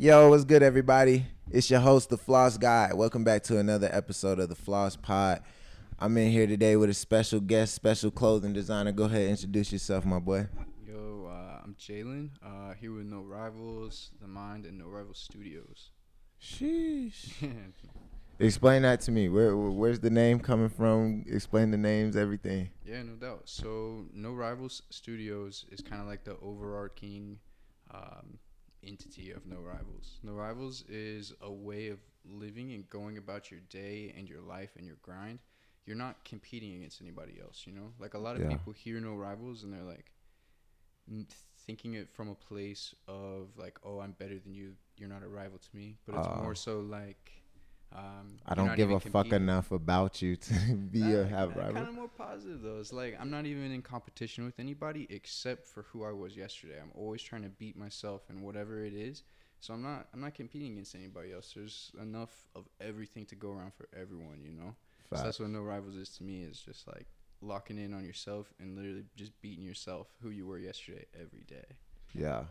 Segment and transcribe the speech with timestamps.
[0.00, 1.26] Yo, what's good, everybody?
[1.50, 2.94] It's your host, the Floss God.
[2.94, 5.42] Welcome back to another episode of the Floss Pod.
[5.98, 8.92] I'm in here today with a special guest, special clothing designer.
[8.92, 10.46] Go ahead, introduce yourself, my boy.
[10.86, 12.30] Yo, uh, I'm Jaelin.
[12.40, 15.90] Uh, here with No Rivals, The Mind, and No Rivals Studios.
[16.40, 17.32] Sheesh.
[18.38, 19.28] Explain that to me.
[19.28, 21.24] Where, where's the name coming from?
[21.28, 22.70] Explain the names, everything.
[22.86, 23.42] yeah, no doubt.
[23.46, 27.40] So, No Rivals Studios is kind of like the overarching
[27.92, 28.38] um,
[28.82, 30.18] entity of No Rivals.
[30.22, 34.70] No Rivals is a way of living and going about your day and your life
[34.76, 35.38] and your grind.
[35.86, 37.92] You're not competing against anybody else, you know?
[37.98, 38.48] Like a lot of Yeah.
[38.48, 40.12] people hear No Rivals and they're like
[41.56, 44.74] thinking it from a place of like, oh, I'm better than you.
[44.96, 45.96] You're not a rival to me.
[46.06, 46.42] But it's Oh.
[46.42, 47.37] more so like,
[47.94, 50.54] um, I don't give a fuck enough about you to
[50.92, 51.74] be a have rival.
[51.74, 52.78] Kind of more positive though.
[52.80, 56.78] It's like I'm not even in competition with anybody except for who I was yesterday.
[56.80, 59.22] I'm always trying to beat myself and whatever it is.
[59.60, 61.52] So I'm not I'm not competing against anybody else.
[61.54, 64.74] There's enough of everything to go around for everyone, you know.
[65.14, 66.42] So that's what no rivals is to me.
[66.42, 67.06] Is just like
[67.40, 71.64] locking in on yourself and literally just beating yourself who you were yesterday every day.
[72.14, 72.44] Yeah,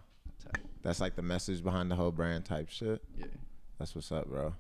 [0.44, 0.58] Type.
[0.82, 3.04] that's like the message behind the whole brand type shit.
[3.16, 3.26] Yeah.
[3.78, 4.56] That's what's up, bro.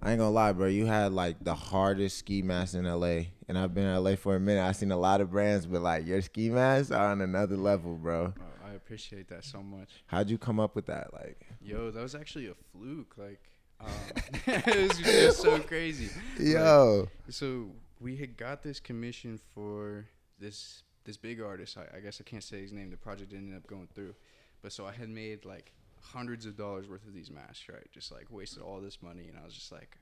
[0.00, 0.66] I ain't gonna lie, bro.
[0.66, 4.34] You had like the hardest ski mask in LA, and I've been in LA for
[4.36, 4.62] a minute.
[4.62, 7.96] I've seen a lot of brands, but like your ski masks are on another level,
[7.96, 8.34] bro.
[8.38, 9.88] Oh, I appreciate that so much.
[10.06, 11.12] How'd you come up with that?
[11.12, 13.14] Like, Yo, that was actually a fluke.
[13.16, 13.40] Like,
[13.80, 13.88] um,
[14.46, 16.10] it was just so crazy.
[16.38, 20.06] yo, So we had got this commission for
[20.38, 21.76] this this big artist.
[21.78, 22.90] I, I guess I can't say his name.
[22.90, 24.14] The project ended up going through,
[24.62, 25.72] but so I had made like
[26.02, 27.64] hundreds of dollars worth of these masks.
[27.68, 29.96] Right, just like wasted all this money, and I was just like,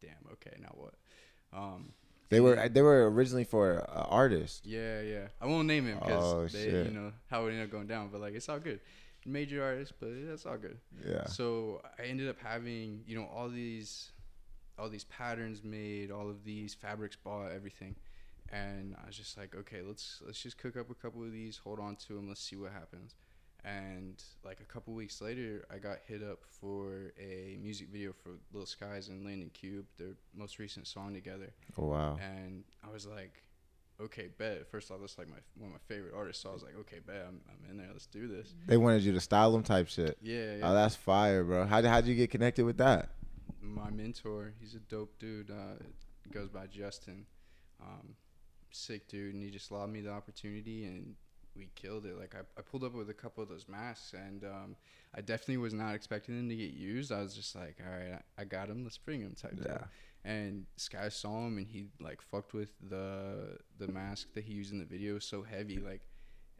[0.00, 0.12] damn.
[0.32, 0.94] Okay, now what?
[1.52, 1.92] Um,
[2.28, 4.66] they were they were originally for an artist.
[4.66, 5.26] yeah, yeah.
[5.40, 6.86] I won't name him because Oh, they, shit.
[6.86, 8.08] you know, how it ended up going down.
[8.10, 8.80] But like, it's all good.
[9.24, 10.78] Major artist, but it's all good.
[11.04, 14.10] Yeah, So I ended up having, you know, all these
[14.78, 17.96] all these patterns made, all of these fabrics bought, everything.
[18.52, 21.56] And I was just like, okay, let's let's just cook up a couple of these,
[21.58, 23.14] hold on to them, let's see what happens.
[23.66, 28.38] And like a couple weeks later, I got hit up for a music video for
[28.52, 31.52] Lil Skies and Landon Cube, their most recent song together.
[31.76, 33.42] oh wow, And I was like,
[34.00, 34.70] okay, bet.
[34.70, 36.44] First off, that's like my one of my favorite artists.
[36.44, 37.88] So I was like, okay, bet, I'm, I'm in there.
[37.92, 38.54] Let's do this.
[38.66, 40.16] they wanted you to style them type shit.
[40.22, 40.70] Yeah, yeah.
[40.70, 41.66] Oh, that's fire, bro.
[41.66, 43.10] How how'd you get connected with that?
[43.60, 44.52] my mentor.
[44.60, 45.50] He's a dope dude.
[45.50, 45.82] Uh,
[46.32, 47.26] goes by Justin.
[47.80, 48.14] Um,
[48.70, 51.14] sick dude, and he just allowed me the opportunity, and
[51.56, 52.18] we killed it.
[52.18, 54.76] Like I, I pulled up with a couple of those masks, and um,
[55.14, 57.12] I definitely was not expecting them to get used.
[57.12, 58.84] I was just like, all right, I, I got him.
[58.84, 59.54] Let's bring him type.
[59.58, 59.64] Yeah.
[59.64, 59.88] deal.
[60.24, 64.72] And Sky saw him, and he like fucked with the the mask that he used
[64.72, 65.12] in the video.
[65.12, 66.02] It was so heavy, like.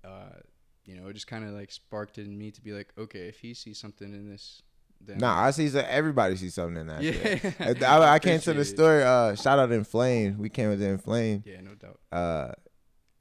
[0.05, 0.41] Uh,
[0.85, 3.41] you know, it just kind of like sparked in me to be like, okay, if
[3.41, 4.63] he sees something in this,
[5.01, 5.69] then Nah, I see.
[5.69, 7.03] So everybody sees something in that.
[7.03, 7.13] Yeah.
[7.13, 7.83] shit.
[7.83, 9.03] I, I came to the story.
[9.03, 10.39] Uh, shout out Inflame.
[10.39, 11.43] We came with Inflame.
[11.45, 11.99] Yeah, no doubt.
[12.13, 12.53] uh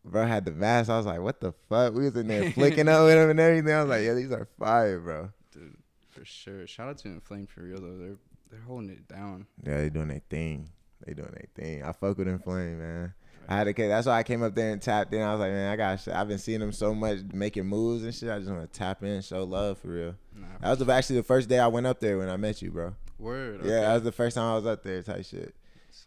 [0.06, 0.90] bro had the mask.
[0.90, 1.94] I was like, what the fuck?
[1.94, 3.74] We was in there flicking up with him and everything.
[3.74, 5.30] I was like, yeah, these are fire, bro.
[5.52, 5.76] Dude,
[6.12, 6.66] for sure.
[6.68, 7.98] Shout out to Inflame for real though.
[7.98, 8.16] They're
[8.52, 9.48] they're holding it down.
[9.66, 10.70] Yeah, they doing their thing.
[11.06, 11.84] They doing their thing.
[11.84, 13.14] I fuck with Inflame, man.
[13.48, 13.74] I had to.
[13.88, 15.22] That's why I came up there and tapped in.
[15.22, 16.08] I was like, man, I got.
[16.08, 18.30] I've been seeing them so much making moves and shit.
[18.30, 20.16] I just want to tap in, show love for real.
[20.36, 22.72] Nah, That was actually the first day I went up there when I met you,
[22.72, 22.96] bro.
[23.20, 23.62] word.
[23.64, 25.04] Yeah, that was the first time I was up there.
[25.04, 25.54] Type shit.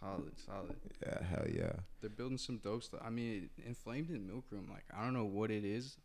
[0.01, 0.77] Solid, solid.
[1.05, 1.73] Yeah, hell yeah.
[2.01, 3.01] They're building some dope stuff.
[3.05, 4.69] I mean, Inflamed in Milk Room.
[4.71, 5.97] Like I don't know what it is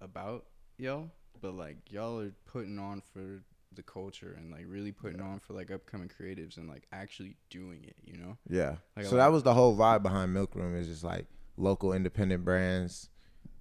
[0.00, 0.46] about
[0.78, 3.42] y'all, but like y'all are putting on for
[3.74, 7.84] the culture and like really putting on for like upcoming creatives and like actually doing
[7.84, 7.96] it.
[8.04, 8.36] You know?
[8.48, 8.76] Yeah.
[8.96, 11.26] Like, so like- that was the whole vibe behind Milk Room is just like
[11.56, 13.08] local independent brands.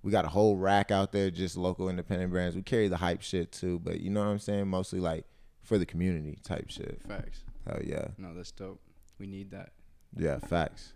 [0.04, 2.56] We got a whole rack out there, just local independent brands.
[2.56, 4.68] We carry the hype shit too, but you know what I'm saying?
[4.68, 5.26] Mostly like
[5.64, 7.02] for the community type shit.
[7.08, 7.44] Facts.
[7.68, 8.08] Hell yeah.
[8.18, 8.82] No, that's dope.
[9.20, 9.70] We need that.
[10.16, 10.94] Yeah, facts.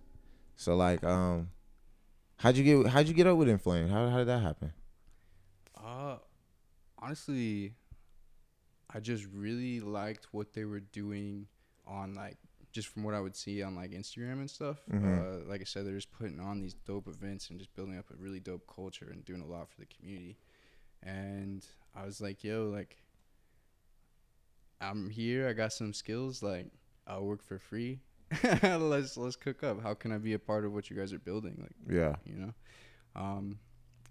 [0.55, 1.49] So like, um,
[2.37, 3.87] how'd you get how'd you get up with Inflame?
[3.89, 4.73] How how did that happen?
[5.81, 6.17] Uh,
[6.99, 7.73] honestly,
[8.89, 11.47] I just really liked what they were doing
[11.85, 12.37] on like
[12.71, 14.77] just from what I would see on like Instagram and stuff.
[14.91, 15.43] Mhm.
[15.43, 18.09] Uh, like I said, they're just putting on these dope events and just building up
[18.11, 20.37] a really dope culture and doing a lot for the community.
[21.01, 21.65] And
[21.95, 22.97] I was like, yo, like
[24.81, 25.47] I'm here.
[25.47, 26.43] I got some skills.
[26.43, 26.67] Like
[27.07, 27.99] I'll work for free.
[28.63, 29.81] let's let's cook up.
[29.81, 31.57] How can I be a part of what you guys are building?
[31.59, 32.15] Like Yeah.
[32.25, 32.53] you know
[33.15, 33.59] um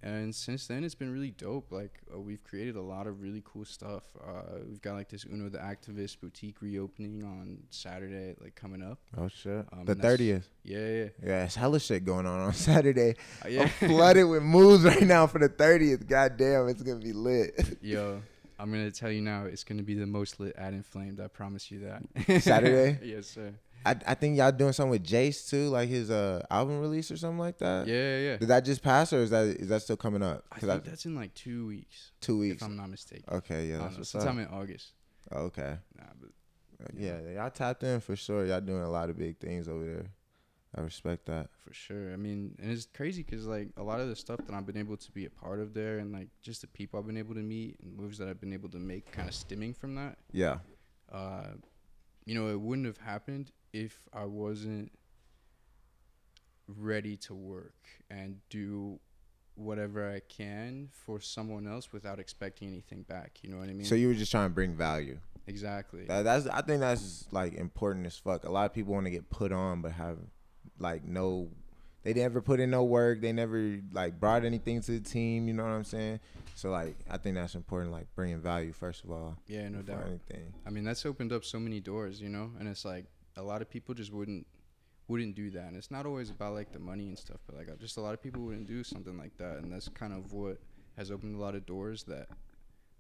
[0.03, 3.43] and since then it's been really dope like uh, we've created a lot of really
[3.45, 8.55] cool stuff uh we've got like this uno the activist boutique reopening on saturday like
[8.55, 9.67] coming up Oh shit.
[9.73, 10.49] Um, the thirtieth.
[10.63, 13.17] yeah yeah Yeah, it's hella shit going on on Saturday.
[13.45, 16.07] Uh, yeah I'm flooded with moves right now for the thirtieth.
[16.07, 17.79] God damn, it's gonna be lit.
[17.83, 18.23] yo
[18.59, 21.21] I'm gonna tell you now, it's gonna be the most lit at Inflamed.
[21.21, 22.41] I promise you that.
[22.43, 22.99] Saturday?
[23.03, 23.53] yes, sir.
[23.85, 27.17] I I think y'all doing something with Jace too, like his uh album release or
[27.17, 27.87] something like that.
[27.87, 28.19] Yeah, yeah.
[28.19, 28.37] yeah.
[28.39, 30.45] Did that just pass or is that is that still coming up?
[30.51, 32.69] I think that's in like two weeks, two weeks, if.
[32.69, 33.25] I'm not mistaken.
[33.31, 34.49] Okay, yeah, that's know, what's sometime up.
[34.49, 34.93] in August.
[35.33, 36.31] Okay, Nah, but
[36.97, 38.45] yeah, y'all tapped in for sure.
[38.47, 40.07] Y'all doing a lot of big things over there.
[40.77, 41.51] I respect that.
[41.65, 42.13] for sure.
[42.13, 44.77] I mean, and it's crazy because like a lot of the stuff that I've been
[44.77, 47.35] able to be a part of there, and like just the people I've been able
[47.35, 50.19] to meet and moves that I've been able to make, kind of stemming from that.
[50.33, 50.59] Yeah,
[51.13, 51.53] uh,
[52.27, 54.93] you know, it wouldn't have happened if I wasn't
[56.69, 57.75] ready to work
[58.09, 59.00] and do
[59.56, 63.41] whatever I can for someone else without expecting anything back.
[63.43, 63.85] You know what I mean?
[63.85, 65.19] so you were just trying to bring value.
[65.49, 66.05] exactly.
[66.05, 68.44] That, that's I think that's like important as fuck.
[68.44, 70.19] A lot of people want to get put on, but have
[70.79, 71.49] like no,
[72.05, 73.20] they never put in no work.
[73.20, 75.49] They never like brought anything to the team.
[75.49, 76.20] You know what I'm saying?
[76.55, 77.91] So like I think that's important.
[77.91, 79.37] Like bringing value first of all.
[79.49, 80.05] yeah, no doubt.
[80.06, 80.55] Anything.
[80.65, 83.06] I mean, that's opened up so many doors, you know, and it's like
[83.37, 84.47] a lot of people just wouldn't
[85.09, 87.79] wouldn't do that, and it's not always about like the money and stuff, but like
[87.79, 90.59] just a lot of people wouldn't do something like that, and that's kind of what
[90.97, 92.29] has opened a lot of doors that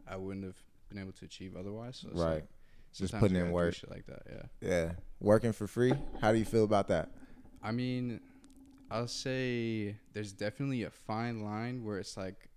[0.06, 0.56] I wouldn't have
[0.90, 1.98] been able to achieve otherwise.
[2.02, 2.34] So it's Right.
[2.34, 2.44] Like,
[2.92, 3.74] Just putting in work.
[3.74, 4.22] shit like that.
[4.30, 4.68] Yeah.
[4.68, 5.94] Yeah, working for free.
[6.20, 7.08] How do you feel about that?
[7.62, 8.20] I mean,
[8.90, 12.50] I'll say there's definitely a fine line where it's like,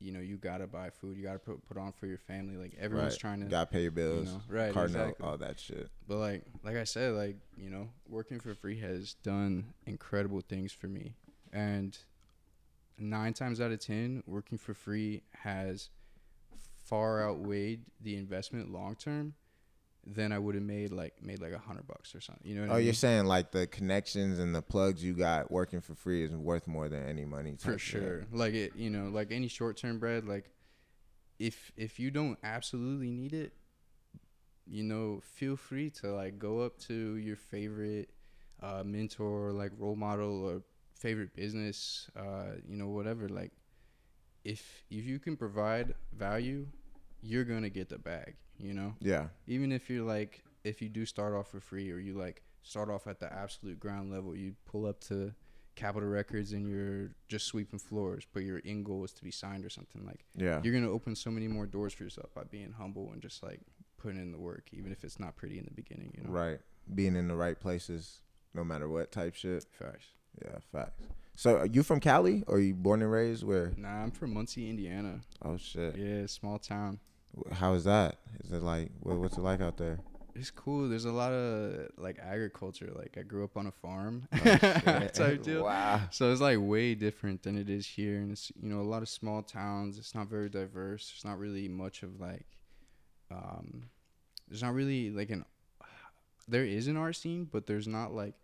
[0.00, 2.56] you know, you gotta buy food, you gotta put put on for your family.
[2.56, 3.20] Like everyone's Right.
[3.20, 4.26] trying to, Got to pay your bills.
[4.26, 5.26] know, right, Car note, exactly.
[5.26, 5.88] all that shit.
[6.06, 10.72] but like like I said, like you know, working for free has done incredible things
[10.72, 11.14] for me,
[11.52, 11.96] and
[12.98, 15.90] nine times out of ten, working for free has
[16.84, 19.34] far outweighed the investment long term
[20.14, 22.46] than I would have made like made like a hundred bucks or something.
[22.48, 22.84] You know what Oh, I mean?
[22.86, 26.66] you're saying like the connections and the plugs you got working for free is worth
[26.66, 27.56] more than any money.
[27.58, 30.50] for sure like it you know like any short-term bread like
[31.38, 33.52] if if you don't absolutely need it
[34.66, 38.10] you know feel free to like go up to your favorite
[38.62, 40.62] uh, mentor like role model or
[40.94, 43.52] favorite business uh, you know whatever like
[44.44, 46.66] if if you can provide value
[47.22, 49.28] you're gonna get the bag you know Yeah.
[49.46, 52.90] even if you're like if you do start off for free or you like start
[52.90, 55.32] off at the absolute ground level you pull up to
[55.76, 59.64] capitol records and you're just sweeping floors but your end goal is to be signed
[59.64, 60.60] or something like Yeah.
[60.64, 63.60] you're gonna open so many more doors for yourself by being humble and just like
[63.96, 66.58] putting in the work even if it's not pretty in the beginning you know Right.
[66.94, 68.22] Being in the right places,
[68.54, 69.64] no matter what type shit.
[69.70, 70.06] facts
[70.42, 71.02] Yeah, facts.
[71.34, 73.72] So, are you from Cali or you born and raised where?
[73.76, 75.96] nah i'm from muncie indiana Oh shit.
[75.96, 76.98] yeah small town
[77.52, 78.16] How is that?
[78.44, 79.98] Is it like what, what's it like out there?
[80.34, 84.28] it's cool there's a lot of like agriculture like i grew up on a farm
[84.32, 84.38] Oh,
[85.12, 86.02] type deal Wow.
[86.12, 89.02] So it's like way different than it is here, and it's you know a lot
[89.02, 89.98] of small towns.
[89.98, 91.10] It's not very diverse.
[91.10, 92.46] There's not really much of like,
[93.30, 93.90] um,
[94.48, 95.44] there's not really like an,
[96.46, 98.34] there is an art scene, but there's not like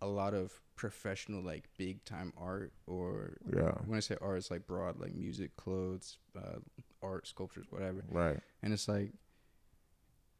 [0.00, 3.74] a lot of professional like big time art or Yeah.
[3.86, 6.58] when I say art, it's like broad like music, clothes, uh,
[7.04, 8.40] art, sculptures, whatever Right.
[8.62, 9.12] and it's like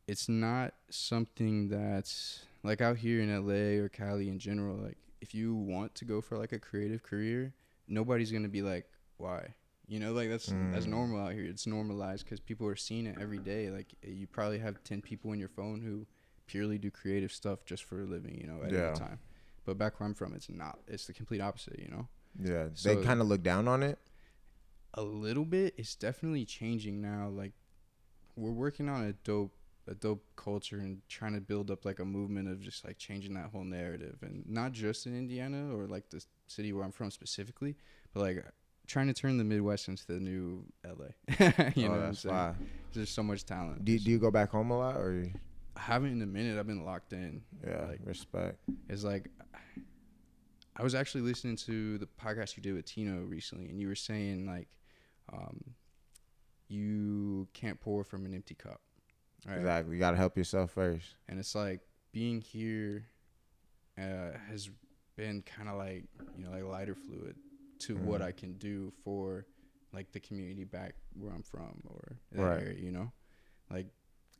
[0.06, 5.34] it's not something that's like out here in LA or Cali in general like if
[5.34, 7.55] you want to go for like a creative career
[7.88, 9.55] nobody's going to be like why
[9.87, 10.90] you know like that's that's Mm.
[10.90, 14.58] normal out here it's normalized cuz people are seeing it every day like you probably
[14.58, 16.06] have 10 people in your phone who
[16.47, 18.88] purely do creative stuff just for a living you know at Yeah.
[18.90, 19.18] any time
[19.64, 22.68] but back where I'm from it's not it's the complete opposite you know Yeah.
[22.83, 23.99] they kind of look down on it.
[24.95, 27.53] A little bit it's definitely changing now like
[28.37, 29.53] we're working on a dope
[29.87, 33.35] a dope culture and trying to build up like a movement of just like changing
[33.35, 37.11] that whole narrative and not just in indiana or like the city where i'm from
[37.11, 37.77] specifically
[38.15, 38.45] but like
[38.87, 41.07] trying to turn the midwest into the new la
[41.75, 42.55] you oh, know what i'm that's saying why.
[42.93, 45.27] there's so much talent Do, do you go back home a lot or?
[45.77, 47.85] i haven't in a minute i've been locked in Yeah.
[47.89, 48.59] Like- respect.
[48.89, 49.29] it's like
[50.77, 53.95] I was actually listening to the podcast you did with Tino recently, and you were
[53.95, 54.67] saying like,
[55.33, 55.75] um,
[56.69, 58.81] you can't pour from an empty cup,
[59.47, 59.57] right?
[59.59, 59.95] Exactly.
[59.95, 61.16] You gotta help yourself first.
[61.28, 61.81] And it's like
[62.12, 63.07] being here
[63.99, 64.71] uh, has
[65.16, 66.04] been kind of like
[66.37, 67.37] you know like lighter fluid
[67.81, 68.25] to what Mm.
[68.25, 69.47] I can do for
[69.93, 72.62] like the community back where I'm from or that Right.
[72.62, 73.12] area, you know,
[73.71, 73.87] like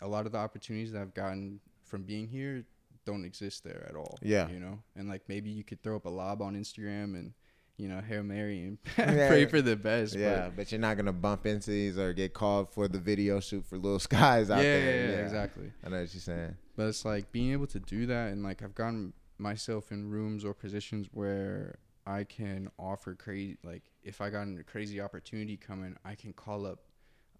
[0.01, 2.65] a lot of the opportunities that I've gotten from being here
[3.05, 4.19] don't exist there at all.
[4.23, 4.49] Yeah.
[4.49, 7.35] you know, and like maybe you could throw up a lob on Instagram and
[7.77, 9.29] you know hail mary and Yeah.
[9.29, 10.15] pray for the best.
[10.15, 13.65] Yeah, but you're not gonna bump into these or get called for the video shoot
[13.67, 15.07] for Lil Skies out yeah, there.
[15.07, 15.73] yeah, yeah, exactly.
[15.85, 16.57] I know what you're saying.
[16.77, 20.45] But it's like being able to do that, and like I've gotten myself in rooms
[20.45, 25.97] or positions where I can offer crazy, like if I got a crazy opportunity coming,
[26.05, 26.81] I can call up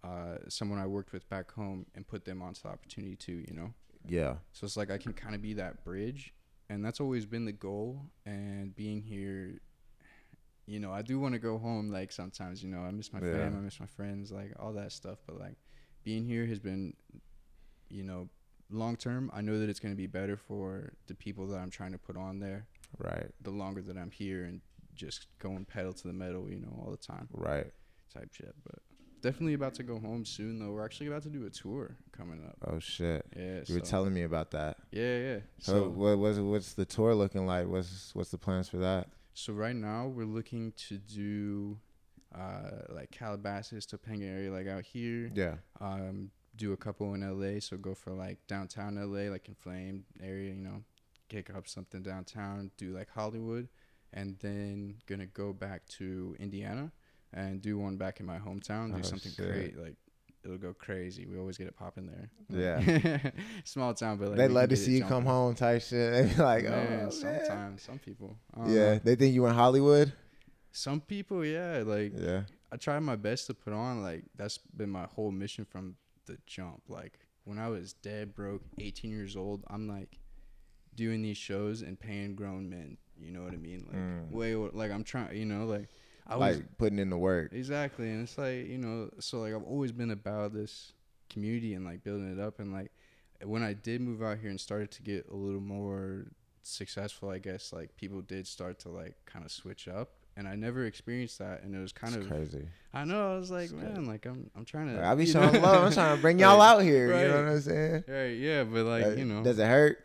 [0.03, 3.43] uh, someone I worked with back home and put them onto the opportunity too.
[3.47, 3.73] You know.
[4.07, 4.35] Yeah.
[4.51, 6.33] So it's like I can kind of be that bridge,
[6.69, 8.01] and that's always been the goal.
[8.25, 9.59] And being here,
[10.67, 11.89] you know, I do want to go home.
[11.91, 13.33] Like sometimes, you know, I miss my Yeah.
[13.33, 15.19] fam, I miss my friends, like all that stuff.
[15.27, 15.57] But like
[16.03, 16.93] being here has been,
[17.89, 18.29] you know,
[18.71, 19.29] long term.
[19.33, 22.17] I know that it's gonna be better for the people that I'm trying to put
[22.17, 22.67] on there.
[22.97, 23.29] Right.
[23.41, 24.61] The longer that I'm here and
[24.95, 27.71] just going pedal to the metal, you know, all the time Right.
[28.13, 28.55] type shit.
[28.63, 28.79] But
[29.21, 30.71] definitely about to go home soon though.
[30.71, 32.57] We're actually about to do a tour coming up.
[32.65, 33.25] Oh shit.
[33.35, 33.61] Yeah.
[33.67, 34.77] You were telling me about that.
[34.91, 35.39] Yeah, yeah.
[35.59, 37.67] So, what was what's the tour looking like?
[37.67, 39.09] What's what's the plans for that?
[39.37, 41.77] So right now we're looking to do
[42.33, 45.29] uh, like Calabasas, Topanga area, like out here.
[45.35, 45.55] Yeah.
[45.79, 47.59] Um, do a couple in LA.
[47.59, 50.53] So go for like downtown LA, like Inflamed area.
[50.53, 50.83] You know,
[51.29, 52.71] kick up something downtown.
[52.77, 53.67] Do like Hollywood,
[54.13, 56.91] and then gonna go back to Indiana
[57.33, 58.93] and do one back in my hometown.
[58.93, 59.45] Do Oh, something shit.
[59.45, 59.77] great.
[59.77, 59.95] Like
[60.45, 61.25] it'll go crazy.
[61.25, 62.29] We always get it popping there.
[62.49, 63.31] Yeah.
[63.65, 66.13] Small town, but like they love to see you come home type shit.
[66.29, 67.11] They be like, Man, oh, man.
[67.11, 68.37] sometimes some people.
[68.57, 68.99] Yeah, know.
[69.03, 70.13] they think you in Hollywood.
[70.71, 72.43] Some people, yeah, like Yeah.
[72.71, 76.37] I try my best to put on like that's been my whole mission from the
[76.45, 76.83] jump.
[76.87, 80.19] Like when I was dead broke, 18 years old, I'm like
[80.95, 82.97] doing these shows and paying grown men.
[83.17, 83.85] You know what I mean?
[83.87, 84.31] Like Mm.
[84.31, 85.35] way like I'm trying.
[85.37, 85.89] You know, like
[86.27, 87.51] I was like putting in the work.
[87.53, 90.93] exactly, and it's like you know, so like I've always been about this
[91.29, 92.91] community and like building it up, and like
[93.43, 96.25] when I did move out here and started to get a little more
[96.63, 100.09] successful, I guess like people did start to like kind of switch up.
[100.37, 102.67] And I never experienced that, and it was kind It's of crazy.
[102.93, 103.35] I know.
[103.35, 104.07] I was like, It's man, good.
[104.07, 104.95] like I'm, I'm trying to.
[104.95, 105.85] Like, I be showing love.
[105.85, 107.07] I'm trying to bring y'all Right, out here.
[107.07, 108.03] You know what I'm saying?
[108.05, 109.97] Right, yeah, but like you know, does it hurt?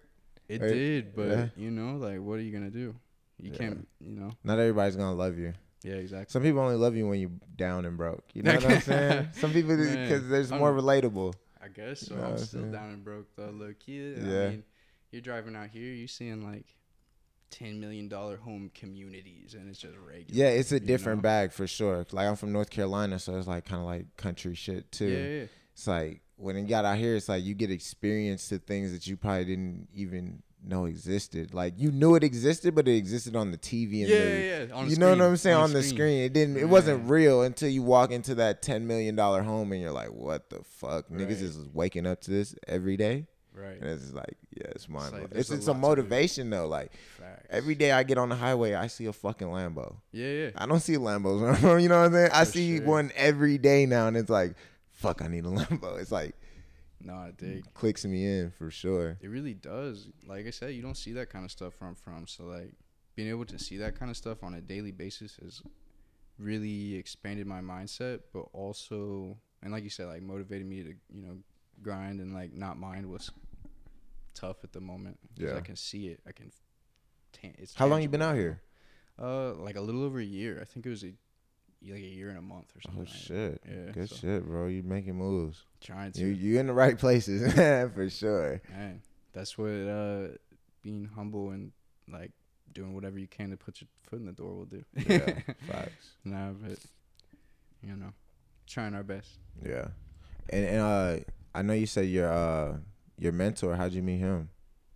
[0.48, 1.46] it right, did, but yeah.
[1.56, 2.94] you know, like what are you gonna do?
[3.40, 3.58] You Yeah.
[3.58, 4.30] can't, you know.
[4.44, 5.52] Not everybody's gonna love you.
[5.82, 6.30] Yeah, exactly.
[6.30, 8.24] Some people only love you when you're down and broke.
[8.34, 9.28] You know what I'm saying?
[9.32, 11.34] Some people because there's I'm- more relatable.
[11.62, 12.14] I guess so.
[12.14, 12.72] You know I'm still saying?
[12.72, 14.14] down and broke though, low key.
[14.16, 14.22] Yeah.
[14.22, 14.64] I mean,
[15.10, 16.66] you're driving out here, you're seeing like
[17.50, 20.24] ten million dollar home communities, and it's just regular.
[20.28, 21.22] Yeah, it's a different know?
[21.24, 22.06] bag for sure.
[22.12, 25.06] Like I'm from North Carolina, so it's like kind of like country shit too.
[25.06, 25.46] Yeah, yeah.
[25.74, 29.06] It's like when you got out here, it's like you get experience to things that
[29.06, 31.54] you probably didn't even know existed.
[31.54, 34.64] Like you knew it existed, but it existed on the TV and Yeah, the, yeah,
[34.68, 34.74] yeah.
[34.74, 35.96] On you know what I'm saying on on, the screen.
[35.96, 36.22] screen.
[36.22, 36.56] It didn't.
[36.56, 40.12] It wasn't real until you walk into that ten million dollar home and you're like,
[40.12, 41.06] what the fuck?
[41.10, 41.20] Right.
[41.28, 43.76] Niggas is waking up to this every day, Right.
[43.80, 45.28] and it's just like, yeah, it's mind like.
[45.32, 46.02] It's a it's a lot to do.
[46.02, 46.68] motivation though.
[46.68, 47.46] Like Facts.
[47.50, 49.96] every day I get on the highway, I see a fucking Lambo.
[50.12, 50.50] Yeah, yeah.
[50.56, 51.60] I don't see Lambos.
[51.82, 52.30] you know what I'm saying?
[52.32, 52.86] I For see sure.
[52.86, 54.54] one every day now, and it's like,
[54.92, 55.98] fuck, I need a Lambo.
[56.00, 56.34] It's like
[57.02, 57.64] No, I dig.
[57.74, 59.18] clicks me in for sure.
[59.20, 60.08] It really does.
[60.26, 62.26] Like I said, you don't see that kind of stuff from from.
[62.26, 62.74] So like
[63.16, 65.62] being able to see that kind of stuff on a daily basis has
[66.38, 71.22] really expanded my mindset, but also and like you said, like motivated me to, you
[71.22, 71.38] know,
[71.82, 73.30] grind and like not mind what's
[74.34, 75.18] tough at the moment.
[75.36, 75.56] Yeah.
[75.56, 76.20] I can see it.
[76.26, 76.50] I can
[77.32, 78.60] tan- it's How long you been out here?
[79.18, 80.58] Uh like a little over a year.
[80.60, 81.12] I think it was a
[81.82, 83.00] like a year and a month or something.
[83.00, 83.18] Oh like that.
[83.18, 84.66] shit, Yeah, good so- shit, bro.
[84.66, 85.62] You making moves.
[85.80, 87.52] Trying to You you in the right places
[87.94, 88.60] for sure.
[88.70, 89.00] Man,
[89.32, 90.28] that's what uh,
[90.82, 91.72] being humble and
[92.10, 92.32] like
[92.72, 94.84] doing whatever you can to put your foot in the door will do.
[94.94, 95.18] Yeah,
[95.68, 96.10] facts.
[96.24, 96.78] nah, but
[97.82, 98.12] you know,
[98.66, 99.30] trying our best.
[99.64, 99.88] Yeah,
[100.50, 101.16] and and uh,
[101.54, 102.76] I know you said your uh
[103.18, 103.74] your mentor.
[103.76, 104.50] How'd you meet him?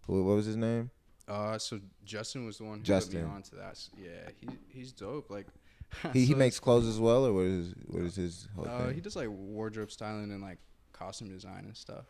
[0.06, 0.90] Who, what was his name?
[1.26, 3.22] Uh, so Justin was the one who Justin.
[3.22, 3.70] put me on to that.
[3.70, 5.30] S- Yeah, he he's dope.
[5.30, 5.46] Like
[6.12, 8.94] He he makes clothes as well, or what is what is his whole Uh, thing?
[8.94, 10.58] he does like wardrobe styling and like
[10.92, 12.04] costume design and stuff.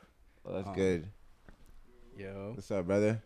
[0.46, 1.08] Oh, that's um, good.
[2.16, 3.22] Yo, What's up, brother?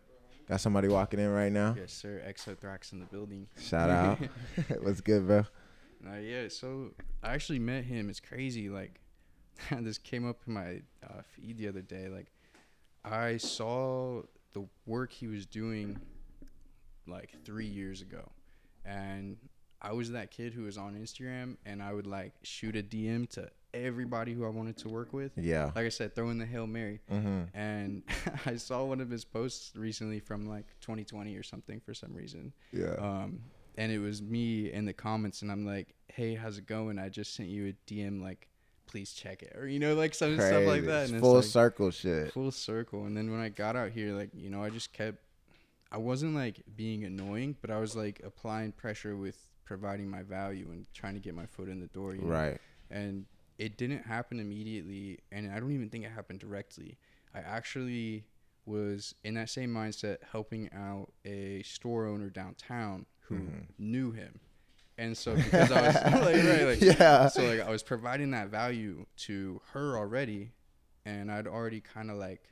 [0.47, 1.75] Got somebody walking in right now.
[1.77, 3.47] yes sir, Exothrax in the building.
[3.59, 4.17] Shout out.
[4.81, 5.45] What's good, bro?
[6.07, 6.91] Uh, yeah, so
[7.21, 8.09] I actually met him.
[8.09, 8.69] It's crazy.
[8.69, 8.99] Like,
[9.79, 12.07] this came up in my uh, feed the other day.
[12.07, 12.27] Like,
[13.05, 15.99] I saw the work he was doing
[17.07, 18.31] like three years ago,
[18.85, 19.37] and
[19.81, 23.29] I was that kid who was on Instagram, and I would like shoot a DM
[23.31, 25.31] to everybody who I wanted to work with.
[25.37, 25.65] Yeah.
[25.75, 27.41] Like I said, throw in the hail mary, Mm-hmm.
[27.57, 28.03] and
[28.45, 32.51] I saw one of his posts recently from like 2020 or something for some reason.
[32.73, 32.95] Yeah.
[32.97, 33.39] Um,
[33.77, 36.99] and it was me in the comments, and I'm like, "Hey, how's it going?
[36.99, 38.49] I just sent you a DM, like,
[38.87, 40.87] please check it, or you know, like some stuff like Crazy.
[40.87, 42.33] that." It's And full it's like, circle shit.
[42.33, 43.05] full circle.
[43.05, 45.19] And then when I got out here, like, you know, I just kept,
[45.91, 49.37] I wasn't like being annoying, but I was like applying pressure with
[49.69, 52.15] providing my value and trying to get my foot in the door.
[52.15, 52.27] You know?
[52.41, 52.57] Right.
[52.89, 53.25] and
[53.59, 56.97] it didn't happen immediately and i don't even think it happened directly
[57.35, 58.23] i actually
[58.65, 63.65] was in that same mindset helping out a store owner downtown who Mhm.
[63.77, 64.39] knew him
[64.97, 65.95] And so because I was
[66.27, 67.27] like, right, like, Yeah.
[67.29, 70.51] So like I was providing that value to her already,
[71.05, 72.43] and I'd already kind of like,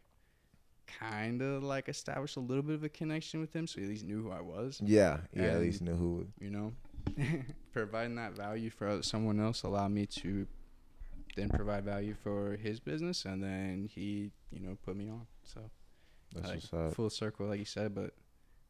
[0.88, 3.90] kind of like established a little bit of a connection with him, so he at
[3.90, 4.80] least knew who I was.
[4.84, 5.44] Yeah, yeah.
[5.56, 6.28] at least knew who.
[6.40, 6.72] You know,
[7.74, 10.48] providing that value for someone else allowed me to
[11.38, 15.28] then provide value for his business, and then he, you know, put me on.
[15.44, 15.62] So
[16.34, 17.96] That's like, full circle, like you said.
[17.96, 18.14] But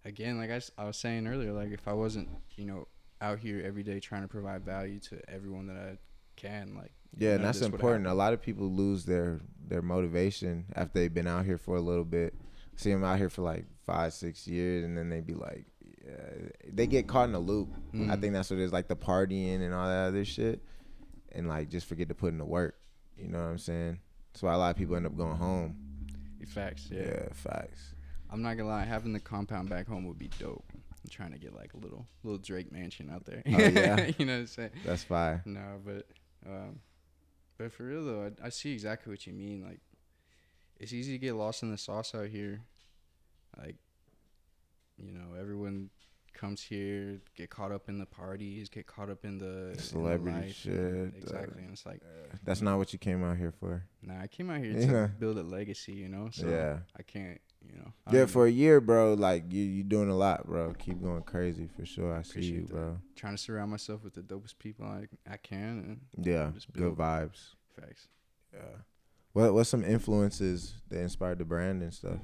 [0.06, 2.88] again, like I, I was saying earlier, like if I wasn't, you know,
[3.22, 5.98] out here every day trying to provide value to everyone that I
[6.36, 8.06] can, like Yeah, and that's important.
[8.06, 11.82] A lot of people lose their their motivation after they've been out here for a
[11.82, 12.36] little bit.
[12.76, 15.66] See them out here for like five, six years, and then they'd be like,
[16.08, 17.70] yeah, they get caught in a loop.
[17.94, 18.22] I Mm.
[18.22, 20.62] think that's what it is, like the partying and all that other shit,
[21.34, 22.76] and like just forget to put in the work.
[23.18, 24.00] You know what I'm saying?
[24.32, 25.76] That's why a lot of people end up going home.
[26.48, 27.28] Facts, Yeah, yeah.
[27.34, 27.94] facts.
[28.30, 30.64] I'm not gonna lie, having the compound back home would be dope.
[30.74, 33.42] I'm trying to get like a little little Drake mansion out there.
[33.46, 34.12] Oh, yeah?
[34.18, 34.70] you know what I'm saying?
[34.86, 35.42] That's fire.
[35.46, 36.08] No, but
[36.46, 36.80] um,
[37.58, 39.64] but for real though, I, I see exactly what you mean.
[39.66, 39.80] Like,
[40.80, 42.62] it's easy to get lost in the sauce out here.
[43.58, 43.76] Like,
[44.98, 45.90] you know, everyone
[46.38, 49.82] comes here, get caught up in the parties, get caught up in the in the
[49.82, 52.02] Celebrity shit, and- uh, Exactly, and it's like,
[52.44, 53.84] That's not what you came out here for.
[54.02, 54.86] nah, I came out here Yeah.
[55.08, 55.94] to build a legacy.
[55.94, 56.80] You know, so Yeah.
[56.98, 57.42] I can't.
[57.68, 59.14] You know, I Yeah, for a year, bro.
[59.16, 60.74] Like you, you doing a lot, bro.
[60.76, 62.16] Keep going crazy for sure.
[62.16, 62.70] I see you, that.
[62.70, 62.98] bro.
[63.16, 66.02] trying to surround myself with the dopest people I I can.
[66.18, 67.56] Yeah, Just good vibes.
[67.78, 68.08] Facts.
[68.54, 68.60] Yeah.
[69.34, 72.20] What What's some influences that inspired the brand and stuff?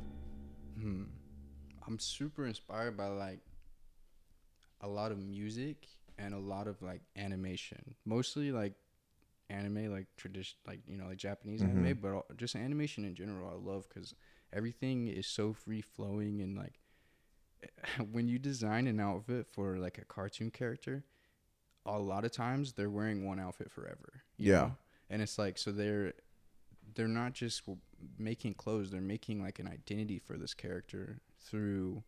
[0.79, 1.03] Hmm.
[1.86, 3.39] I'm super inspired by like
[4.84, 5.88] a lot of music
[6.20, 7.96] and a lot of like animation.
[8.06, 8.74] Mostly like
[9.50, 12.02] anime, like tradition, like you know, like Japanese anime, Mhm.
[12.02, 13.50] but just animation in general.
[13.50, 14.13] I love because
[14.52, 16.80] everything is so free flowing and like
[18.12, 21.04] when you design an outfit for like a cartoon character,
[21.86, 24.24] a lot of times they're wearing one outfit forever.
[24.38, 24.54] Yeah.
[24.54, 24.75] know?
[25.10, 26.13] and it's like so they're
[26.96, 27.62] they're not just
[28.20, 32.04] making clothes; they're making like an identity for this character through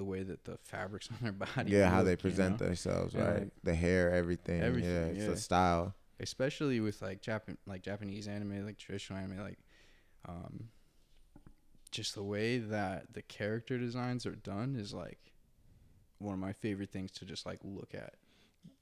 [0.00, 1.72] the way that the fabrics on their body.
[1.72, 2.68] yeah, how look, they you present know?
[2.68, 3.40] themselves, right?
[3.40, 4.62] like, the hair, everything.
[4.62, 5.32] everything, yeah, it's yeah.
[5.32, 5.94] a style.
[6.20, 9.58] especially with like Japan like Japanese anime, like traditional anime, like
[10.26, 10.70] um,
[11.90, 15.18] just the way that the character designs are done is like
[16.18, 18.14] one of my favorite things to just like look at.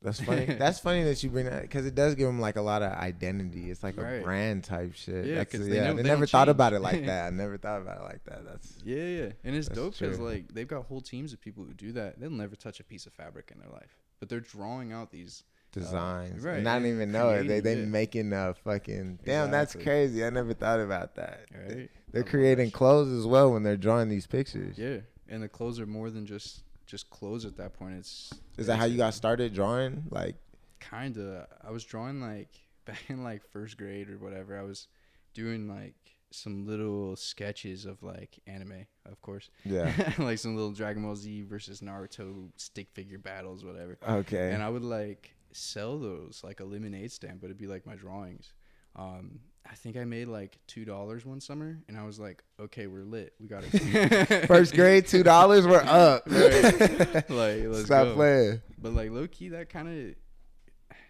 [0.00, 0.44] That's funny.
[0.58, 2.92] That's funny that you bring that because it does give them like a lot of
[2.92, 3.70] identity.
[3.70, 5.26] It's like a brand type shit.
[5.26, 5.90] Yeah, That's, 'cause they yeah.
[5.90, 7.26] I they never thought about it like that.
[7.26, 8.44] I never thought about it like that.
[8.44, 11.74] That's Yeah, yeah, and it's dope because like they've got whole teams of people who
[11.74, 12.20] do that.
[12.20, 15.42] They'll never touch a piece of fabric in their life, but they're drawing out these.
[15.76, 16.42] Uh, designs.
[16.42, 17.46] right, And I didn't even know it.
[17.46, 17.84] They they yeah.
[17.84, 19.50] making a fucking damn.
[19.50, 20.24] That's crazy.
[20.24, 21.40] I never thought about that.
[21.54, 21.90] Right?
[22.10, 24.78] They're creating clothes as well when they're drawing these pictures.
[24.78, 27.94] Yeah, and the clothes are more than just just clothes at that point.
[27.96, 30.04] It's Is that how you got started drawing?
[30.10, 30.36] Like,
[30.80, 31.46] Kinda.
[31.62, 32.48] I was drawing like
[32.84, 34.58] back in like first grade or whatever.
[34.58, 34.88] I was
[35.34, 35.94] doing like
[36.30, 39.50] some little sketches of like anime, of course.
[39.64, 39.92] yeah.
[40.18, 43.98] like some little Dragon Ball Z versus Naruto stick figure battles, whatever.
[44.08, 44.52] Okay.
[44.52, 47.94] And I would like sell those like a lemonade stand, but it'd be like my
[47.94, 48.52] drawings.
[48.96, 52.86] Um, I think I made like two dollars one summer, and I was like, "Okay,
[52.86, 53.34] we're lit.
[53.38, 55.66] We got it." First grade, two dollars.
[55.66, 56.26] We're up.
[56.30, 57.30] Right.
[57.30, 58.14] like, let's Stop go.
[58.14, 58.62] playing.
[58.78, 60.14] But like low key, that kind of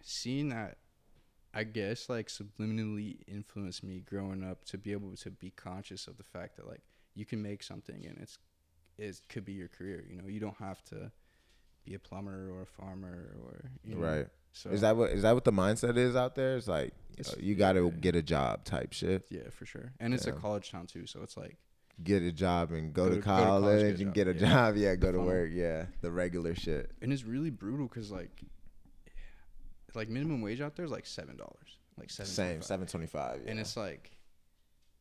[0.03, 0.79] seeing that,
[1.55, 6.17] I guess like subliminally influenced me growing up to be able to be conscious of
[6.17, 6.83] the fact that like
[7.15, 8.39] you can make something and it's
[8.99, 10.05] it could be your career.
[10.09, 11.13] You know, you don't have to
[11.85, 14.01] be a plumber or a farmer or you know.
[14.01, 14.27] Right.
[14.53, 16.57] So Is that what is that what the mindset is out there?
[16.57, 17.91] It's like It's- uh, you got to yeah.
[18.01, 19.27] get a job type shit.
[19.31, 19.93] yeah, for sure.
[20.01, 21.57] And it's a college town too, so it's like
[22.05, 24.29] Get a job and go, Go to, to- go to college, college, get and get
[24.29, 24.39] a yeah.
[24.39, 24.77] job.
[24.77, 25.27] Yeah, go The to funnel.
[25.33, 25.51] work.
[25.53, 26.93] Yeah, the regular shit.
[27.03, 28.43] and it's really brutal because like
[29.95, 32.31] like minimum wage out there is like seven dollars, like seven.
[32.31, 33.41] Same, seven twenty five.
[33.45, 33.51] Yeah.
[33.51, 34.13] and it's like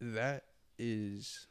[0.02, 0.46] that
[0.80, 1.48] is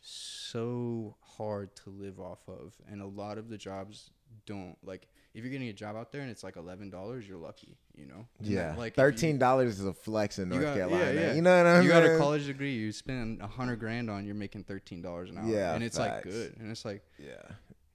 [0.00, 4.10] so hard to live off of and a lot of the jobs
[4.46, 7.38] don't like if you're getting a job out there and it's like eleven dollars you're
[7.38, 10.74] lucky you know And that, yeah, like thirteen dollars is a flex in North got-
[10.76, 11.12] Carolina.
[11.20, 11.32] yeah.
[11.34, 14.24] You know what I'm you got a college degree you spend a hundred grand on
[14.24, 17.42] you're making thirteen dollars an hour Yeah, and it's like good and it's like Yeah,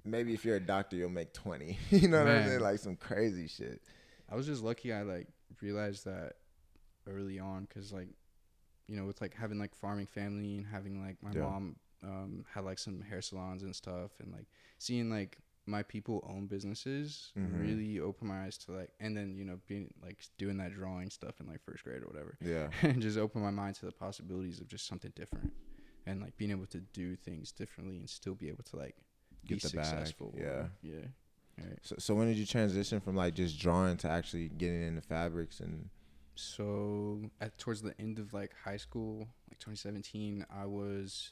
[0.03, 1.77] maybe if you're a doctor, you'll make twenty.
[1.91, 2.59] you know what I'm saying?
[2.61, 3.81] Like some crazy shit.
[4.31, 5.27] I was just lucky I like
[5.61, 6.33] realized that
[7.07, 8.09] early on because like
[8.87, 11.41] you know with like having like farming family and having like my Yeah.
[11.43, 14.45] mom um had like some hair salons and stuff and like
[14.77, 17.61] seeing like my people own businesses Mhm.
[17.61, 21.09] really opened my eyes to like and then you know being like doing that drawing
[21.09, 23.91] stuff in like first grade or whatever Yeah, and just opened my mind to the
[23.91, 25.51] possibilities of just something different
[26.05, 28.95] and like being able to do things differently and still be able to like
[29.45, 30.67] be Get the bag, successful yeah.
[30.81, 31.05] yeah
[31.59, 31.79] Right.
[31.81, 35.59] So, so when did you transition from like just drawing to actually getting into fabrics
[35.59, 35.89] and
[36.35, 41.31] So at towards the end of like high school, like 2017, I was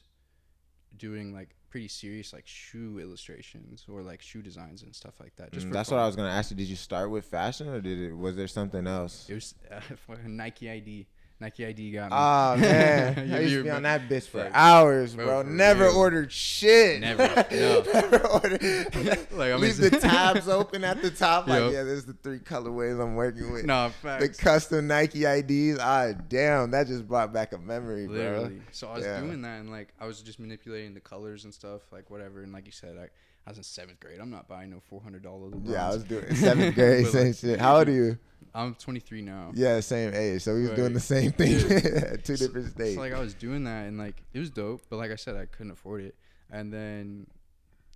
[0.98, 5.52] doing like pretty serious like shoe illustrations or like shoe designs and stuff like that.
[5.52, 5.98] Just Mm, that's fun.
[5.98, 6.56] what I was gonna ask you.
[6.56, 9.30] Did you start with fashion or did it was there something else?
[9.30, 9.82] It was uh,
[10.26, 11.06] Nike ID.
[11.40, 12.18] Nike ID got me.
[12.18, 15.44] Oh man, You- I used to be on that bitch for like, hours, bro, bro.
[15.44, 15.98] for Never real.
[15.98, 17.02] ordered shit.
[17.02, 17.82] Never, no.
[17.94, 18.62] Never ordered.
[19.32, 21.48] Like, I'm Leave in- the tabs open at the top.
[21.48, 21.70] Like, Yo.
[21.72, 23.66] yeah, there's the three colorways I'm working with.
[23.66, 25.78] No, the custom Nike IDs.
[25.82, 28.16] Ah, damn, that just brought back a memory, bro.
[28.16, 28.62] Literally.
[28.72, 29.20] So I was Yeah.
[29.20, 32.44] doing that and like I was just manipulating the colors and stuff, like whatever.
[32.44, 33.10] And like you said, I,
[33.48, 34.20] I was in seventh grade.
[34.20, 35.50] I'm not buying no four hundred dollar.
[35.64, 37.60] Yeah, I was doing seventh grade, same like, shit.
[37.60, 38.18] How old are you?
[38.54, 39.52] I'm 23 now.
[39.54, 40.42] Yeah, same age.
[40.44, 42.96] So we was doing the same thing at two So- different states.
[42.96, 45.36] So like I was doing that and like it was dope, but like I said,
[45.36, 46.16] I couldn't afford it.
[46.50, 47.28] And then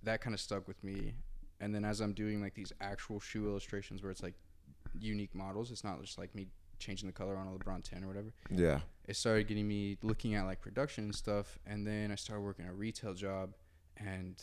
[0.02, 1.14] that kind of stuck with me.
[1.60, 4.34] And then as I'm doing like these actual shoe illustrations where it's like
[4.98, 6.46] unique models, it's not just like me
[6.78, 8.32] changing the color on a LeBron 10 or whatever.
[8.50, 8.80] yeah.
[9.08, 11.58] It started getting me looking at like production and stuff.
[11.66, 13.54] And then I started working a retail job
[13.96, 14.42] and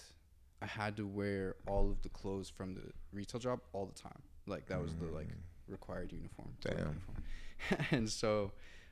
[0.61, 4.21] I had to wear all of the clothes from the retail job all the time.
[4.47, 5.15] Like that was the mm.
[5.15, 5.27] like
[5.67, 6.49] required uniform.
[6.61, 6.77] Damn.
[6.77, 7.23] uniform.
[7.91, 8.51] and so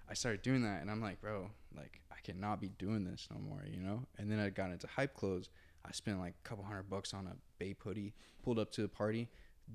[0.09, 3.39] I started doing that, and I'm like, bro, like I cannot be doing this no
[3.39, 4.03] more, you know.
[4.17, 5.49] And then I got into hype clothes.
[5.87, 8.13] I spent like a couple hundred bucks on a Bape hoodie.
[8.43, 9.29] Pulled up to the party,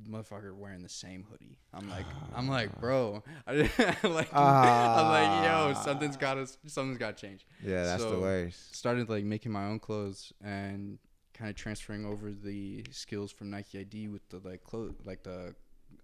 [0.09, 1.59] motherfucker wearing the same hoodie.
[1.75, 2.53] I'm like, I'm ah.
[2.53, 3.53] like, bro, I,
[4.05, 5.83] like, I'm like, yo, ah.
[5.85, 7.47] something's got to, something's got to change.
[7.65, 8.75] Yeah, that's the So, worst.
[8.75, 10.99] Started like making my own clothes and
[11.41, 15.55] kind of transferring over the skills from Nike ID with the like clothes, like the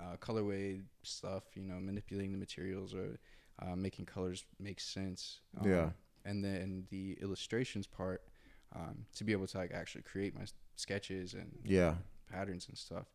[0.00, 3.18] uh, colorway stuff, you know, manipulating the materials or
[3.62, 5.40] uh, making colors make sense.
[5.60, 5.88] Um, Yeah.
[6.24, 8.22] And then the illustrations part,
[8.74, 11.94] um, to be able to like actually create my sketches and Yeah.
[12.32, 13.06] patterns and stuff.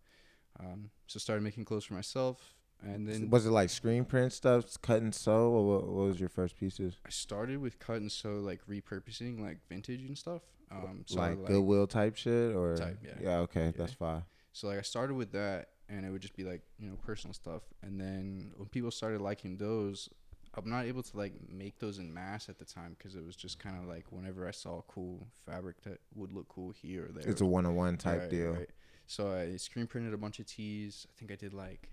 [0.60, 2.38] Um, so started making clothes for myself,
[2.84, 6.20] and then was it like screen print stuff, cut and sew, or what, what was
[6.20, 6.96] your first pieces?
[7.06, 10.42] I started with cut and sew, like repurposing like vintage and stuff.
[10.72, 13.12] Um, so like, like Goodwill type shit, or Type, yeah.
[13.22, 13.72] yeah, okay, Yeah.
[13.76, 14.24] that's fine.
[14.54, 17.34] So like I started with that, and it would just be like you know personal
[17.34, 17.62] stuff.
[17.84, 20.10] And then when people started liking those,
[20.56, 23.36] I'm not able to like make those in mass at the time because it was
[23.36, 27.06] just kind of like whenever I saw a cool fabric that would look cool here
[27.06, 27.30] or there.
[27.30, 28.52] It's a one on one type Right, deal.
[28.54, 28.70] right.
[29.08, 31.06] So I screen printed a bunch of tees.
[31.10, 31.90] I think I did like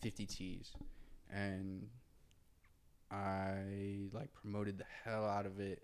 [0.00, 0.72] 50 tees,
[1.32, 1.88] and
[3.10, 5.82] I like promoted the hell out of it.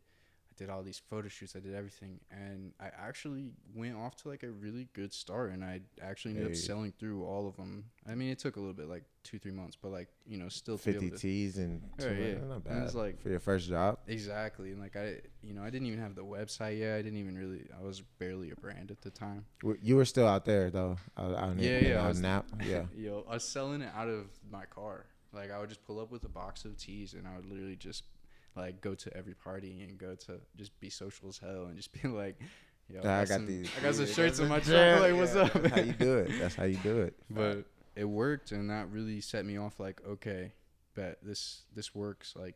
[0.57, 1.55] Did all these photo shoots.
[1.55, 5.53] I did everything, and I actually went off to like a really good start.
[5.53, 6.53] And I actually ended Hey.
[6.53, 7.85] up selling through all of them.
[8.07, 10.49] I mean, it took a little bit, like two, three months, but like you know,
[10.49, 12.35] still Fifty to- T's and two, Right, yeah.
[12.39, 13.99] not And bad it's like- for your first job.
[14.07, 16.97] Exactly, and like I, you know, I didn't even have the website yet.
[16.97, 17.69] I didn't even really.
[17.79, 19.45] I was barely a brand at the time.
[19.83, 20.97] You were still out there though.
[21.19, 22.47] Out, out in, Yeah, yeah, I was- Nap.
[22.65, 22.87] Yeah.
[22.97, 25.05] Yo, I was selling it out of my car.
[25.35, 27.77] Like I would just pull up with a box of teas, and I would literally
[27.77, 28.05] just
[28.57, 31.93] like go to every party and go to just be social as hell and just
[31.93, 32.39] be like,
[32.89, 33.71] "Yo, I got some, these.
[33.79, 35.01] I got some yeah, shirts in my it.
[35.01, 36.31] Like, what's Yeah, up?" That's how you do it.
[36.41, 37.15] That's how you do it.
[37.31, 37.65] but
[37.95, 39.79] it worked, and that really set me off.
[39.81, 40.53] Like, okay,
[40.95, 42.35] bet this this works.
[42.37, 42.55] Like,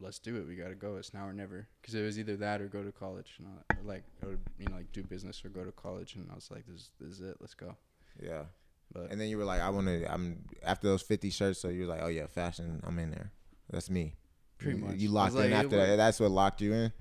[0.00, 0.46] let's do it.
[0.46, 0.96] We gotta go.
[0.96, 1.68] It's now or never.
[1.80, 3.34] Because it was either that or go to college.
[3.38, 6.14] And I, like, or you know, like do business or go to college.
[6.16, 7.36] And I was like, this, this is it.
[7.40, 7.76] Let's go.
[8.22, 8.44] yeah.
[8.92, 10.12] But And then you were like, I want to.
[10.12, 11.58] I'm after those fifty shirts.
[11.58, 12.80] So you're like, oh yeah, fashion.
[12.86, 13.32] I'm in there.
[13.70, 14.14] That's me.
[14.58, 14.96] Pretty much.
[14.96, 15.96] You locked in it after was- that.
[15.96, 16.92] That's what locked you in.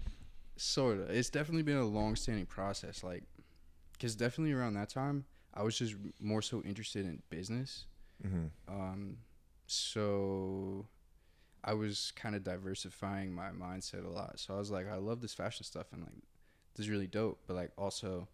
[0.57, 3.23] sort of it's definitely been a long-standing process like
[3.93, 7.85] because definitely around that time i was just more so interested in business
[8.21, 9.17] hmm um
[9.65, 10.85] so
[11.63, 15.21] i was kind of diversifying my mindset a lot so i was like i love
[15.21, 16.13] this fashion stuff and like
[16.75, 18.27] this is really dope but like also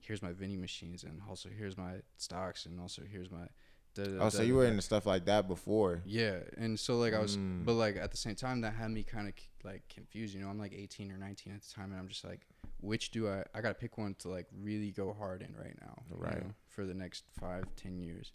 [0.00, 3.46] here's my vending machines and also here's my stocks and also here's my
[3.94, 6.02] da, da, Oh, so you were into stuff like that before.
[6.04, 7.64] Yeah, and so like I was, Mm.
[7.64, 10.34] but like at the same time that had me kind of like confused.
[10.34, 12.40] You know, I'm like 18 or 19 at the time, and I'm just like,
[12.80, 13.44] which do I?
[13.54, 16.44] I gotta pick one to like really go hard in right now, you Right.
[16.44, 18.32] know, for the next five, ten years,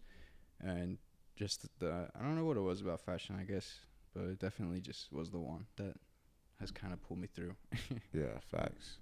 [0.62, 0.98] and
[1.36, 3.80] just the I don't know what it was about fashion, I guess,
[4.14, 5.96] but it definitely just was the one that
[6.60, 7.56] has kind of pulled me through.
[8.14, 8.98] Yeah, facts.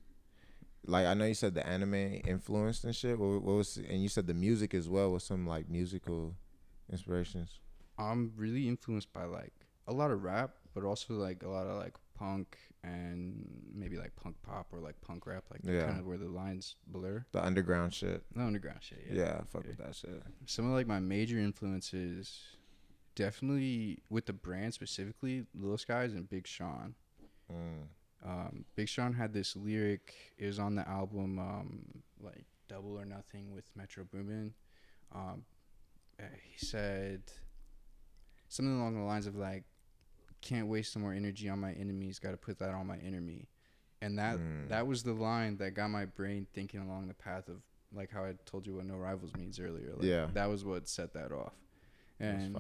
[0.86, 1.94] Like I know you said the anime
[2.26, 3.18] influenced and shit.
[3.18, 6.36] What, what was and you said the music as well was some like musical
[6.92, 7.60] inspirations.
[7.98, 9.54] I'm really influenced by like
[9.88, 14.16] a lot of rap, but also like a lot of like punk and maybe like
[14.16, 15.86] punk pop or like punk rap, like Yeah.
[15.88, 17.26] kind of where the lines blur.
[17.32, 18.24] The underground shit.
[18.34, 19.04] The underground shit.
[19.10, 19.42] Yeah, Yeah.
[19.46, 20.22] fuck with that shit.
[20.46, 22.58] Some of like my major influences,
[23.16, 26.96] definitely with the brand specifically, Lil Skies and Big Sean.
[27.52, 27.88] Mm.
[28.26, 30.14] Um, Big Sean had this lyric.
[30.38, 31.86] It was on the album, um,
[32.20, 34.54] like Double or Nothing with Metro Boomin.
[35.14, 35.46] Um,
[36.44, 37.22] he said
[38.48, 39.64] something along the lines of like,
[40.42, 42.20] "Can't waste some more energy on my enemies.
[42.20, 43.48] Got to put that on my enemy."
[44.02, 44.70] And that Mm.
[44.70, 47.62] that was the line that got my brain thinking along the path of
[47.94, 49.94] like how I told you what no rivals means earlier.
[49.94, 50.28] Like, Yeah.
[50.34, 51.54] that was what set that off.
[52.20, 52.58] And.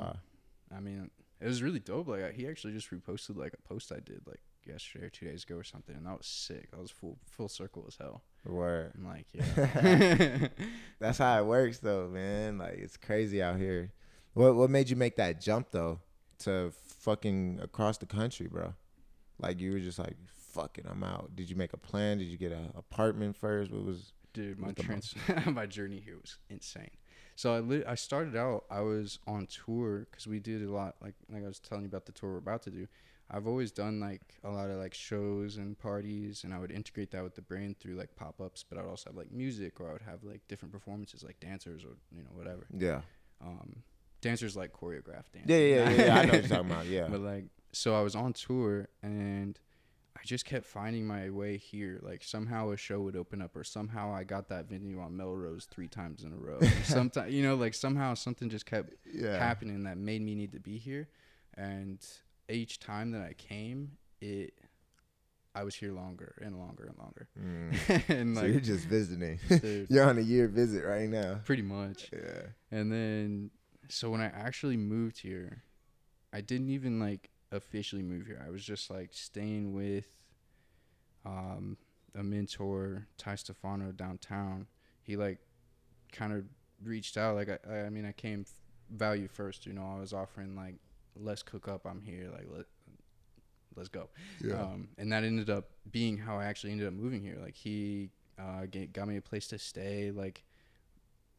[0.70, 2.08] I mean, it was really dope.
[2.10, 5.43] Like he actually just reposted like a post I did like yesterday or two days
[5.43, 6.71] ago or something, and that was sick.
[6.71, 8.23] That was full full circle as hell.
[8.45, 8.93] Word.
[8.97, 10.47] I'm like, yeah,
[10.99, 12.58] That's how it works, though, man.
[12.58, 13.91] Like it's crazy out here.
[14.34, 15.99] What What made you make that jump though
[16.39, 18.73] to fucking across the country, bro?
[19.39, 21.36] Like you were just like, fuck it, I'm out.
[21.36, 22.17] Did you make a plan?
[22.17, 23.71] Did you get an apartment first?
[23.71, 24.13] What was?
[24.34, 25.15] dude, my What the mo- trans
[25.47, 26.91] my journey here was insane.
[27.36, 28.65] So I lit I started out.
[28.71, 30.95] I was on tour because we did a lot.
[31.01, 32.88] Like like I was telling you about the tour we're about to do.
[33.30, 37.12] I've always done like a lot of like shows and parties, and I would integrate
[37.12, 38.63] that with the brand through like pop ups.
[38.68, 41.84] But I'd also have like music, or I would have like different performances, like dancers,
[41.84, 42.68] or you know whatever.
[42.78, 43.02] Yeah.
[43.42, 43.84] um,
[44.22, 45.46] dancers like choreographed dance.
[45.48, 46.06] Yeah, yeah, yeah.
[46.06, 46.16] yeah.
[46.18, 46.86] I know what you're talking about.
[46.88, 47.08] Yeah.
[47.10, 49.60] But like, so I was on tour and
[50.16, 52.00] I just kept finding my way here.
[52.02, 55.66] Like somehow a show would open up, or somehow I got that venue on Melrose
[55.70, 56.60] three times in a row.
[56.84, 59.38] Sometimes, you know, like somehow something just kept Yeah.
[59.38, 61.10] happening that made me need to be here.
[61.56, 62.00] And
[62.49, 64.53] each time that I came, it.
[65.55, 68.10] I was here longer and longer and longer, Mm.
[68.10, 69.39] and so you're just visiting.
[69.49, 71.39] dude, you're on a year visit right now.
[71.45, 72.10] pretty much.
[72.13, 72.41] Yeah.
[72.69, 73.49] And then,
[73.89, 75.63] so when I actually moved here,
[76.31, 78.43] I didn't even like officially move here.
[78.45, 80.05] I was just like staying with
[81.25, 81.77] um,
[82.15, 84.67] a mentor, Ty Stefano, downtown.
[85.01, 85.39] He like
[86.12, 86.43] kind of
[86.83, 87.36] reached out.
[87.36, 88.45] Like I, I mean, I came
[88.91, 89.65] value first.
[89.65, 90.75] You know, I was offering like,
[91.21, 91.86] let's cook up.
[91.86, 92.30] I'm here.
[92.32, 92.65] Like let
[93.75, 94.10] let's go.
[94.43, 94.62] Yeah.
[94.62, 97.38] Um, and that ended up being how I actually ended up moving here.
[97.41, 100.12] Like he uh, get, got me a place to stay.
[100.12, 100.43] Like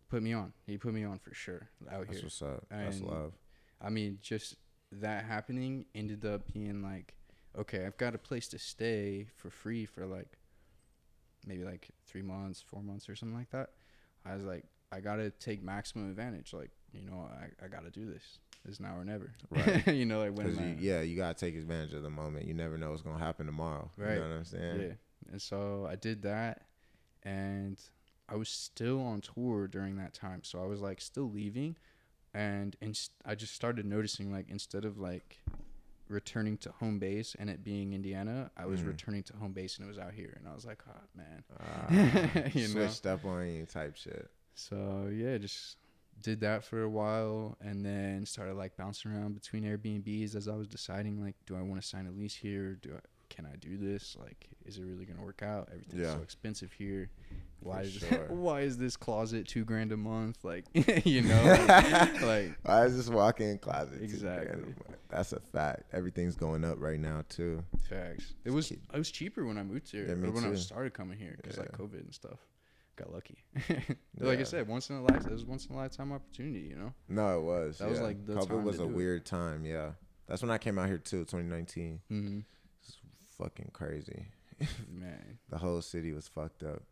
[0.08, 0.52] put me on.
[0.66, 2.26] He put me on for sure out That's here.
[2.26, 2.66] what's up.
[2.70, 3.32] That's love.
[3.80, 4.56] I mean, just
[4.92, 7.14] that happening ended up being like,
[7.56, 10.38] okay, I've got a place to stay for free for like
[11.46, 13.70] maybe like three months, four months, or something like that.
[14.24, 16.52] I was like, I gotta take maximum advantage.
[16.52, 18.38] Like, you know, I, I gotta do this.
[18.68, 19.32] It's now or never.
[19.50, 19.86] Right.
[19.94, 22.46] you know, like when you, yeah, you gotta take advantage of the moment.
[22.46, 23.90] You never know what's gonna happen tomorrow.
[23.98, 24.80] You know what I'm saying?
[24.80, 24.92] Yeah.
[25.32, 26.62] And so I did that
[27.22, 27.78] and
[28.28, 30.42] I was still on tour during that time.
[30.44, 31.76] So I was like still leaving
[32.34, 35.38] and inst- I just started noticing like instead of like
[36.08, 38.88] returning to home base and it being Indiana, I was Mhm.
[38.88, 41.44] returning to home base and it was out here and I was like, "Oh, man."
[41.60, 42.86] Ah, You know?
[42.86, 44.30] switched up on you type shit.
[44.54, 45.76] So, yeah, just
[46.22, 50.54] did that for a while and then started like bouncing around between Airbnbs as I
[50.56, 52.74] was deciding like do I want to sign a lease here?
[52.82, 53.00] Do I
[53.30, 54.16] can I do this?
[54.18, 55.68] Like is it really going to work out?
[55.70, 56.14] Everything's Yeah.
[56.14, 57.10] so expensive here.
[57.60, 58.26] Why For is sure.
[58.28, 60.38] why is this closet 2 grand a month?
[60.44, 60.64] Like,
[61.04, 63.98] you know, like, like Why is this walk-in closet?
[63.98, 64.46] two Exactly.
[64.46, 65.00] grand a month?
[65.08, 65.82] That's a fact.
[65.92, 67.64] Everything's going up right now too.
[67.88, 68.34] facts.
[68.44, 71.18] It was it was cheaper when I moved here Yeah, or when I started coming
[71.18, 72.38] here cuz like COVID and stuff.
[72.98, 73.38] Got lucky.
[74.18, 76.74] like I said, once in a life, it was once in a lifetime opportunity, you
[76.76, 76.92] know.
[77.08, 77.78] No, it was.
[77.78, 78.96] That was, like, the COVID time was to a do it.
[78.96, 79.64] weird time.
[79.64, 79.92] Yeah,
[80.26, 81.20] that's when I came out here too.
[81.24, 82.00] 2019.
[82.10, 82.44] Mhm.
[82.82, 82.96] It's
[83.38, 84.26] fucking crazy.
[84.90, 86.82] Man, The whole city was fucked up.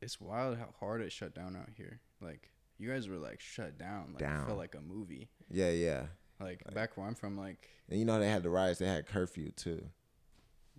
[0.00, 2.00] it's wild how hard it shut down out here.
[2.20, 4.14] Like you guys were like shut down.
[4.14, 4.46] Like it Down.
[4.46, 5.28] felt like a movie.
[5.48, 6.06] Yeah, yeah.
[6.40, 8.80] Like, Like- back where I'm from, like And you know they had the riots.
[8.80, 9.84] They had curfew too.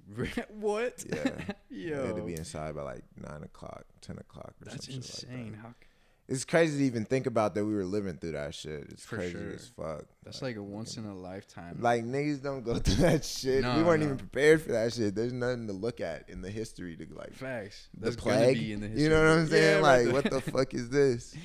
[0.59, 1.03] what?
[1.11, 1.31] Yeah.
[1.73, 5.03] They had to be inside by like nine o'clock, ten o'clock, or that's shit like
[5.03, 5.23] that.
[5.23, 5.57] insane.
[5.59, 5.69] How?
[5.69, 5.87] c-
[6.29, 8.85] It's crazy to even think about that we were living through that shit.
[8.91, 9.51] It's For crazy sure.
[9.53, 10.05] as fuck.
[10.23, 11.77] That's like a once in a lifetime.
[11.81, 13.63] Like niggas don't go through that shit.
[13.63, 14.05] No, we weren't no.
[14.05, 15.15] even prepared for that shit.
[15.15, 17.87] There's nothing to look at in the history to like facts.
[17.95, 18.57] the That's plague.
[18.59, 19.81] be in the you know what I'm saying?
[19.83, 21.35] Yeah, right like what the fuck is this?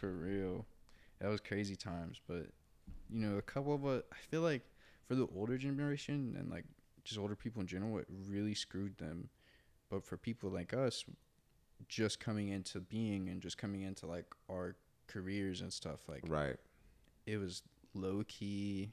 [0.00, 0.66] For real.
[1.20, 2.46] That was crazy times, but
[3.10, 4.62] you know, a couple of uh, I feel like
[5.06, 6.64] for the older generation and like
[7.08, 9.28] just older people in general, it really screwed them.
[9.90, 11.04] But for people like us,
[11.88, 16.56] just coming into being and just coming into like our careers and stuff, like Right.
[17.26, 17.62] it was
[17.94, 18.92] low key.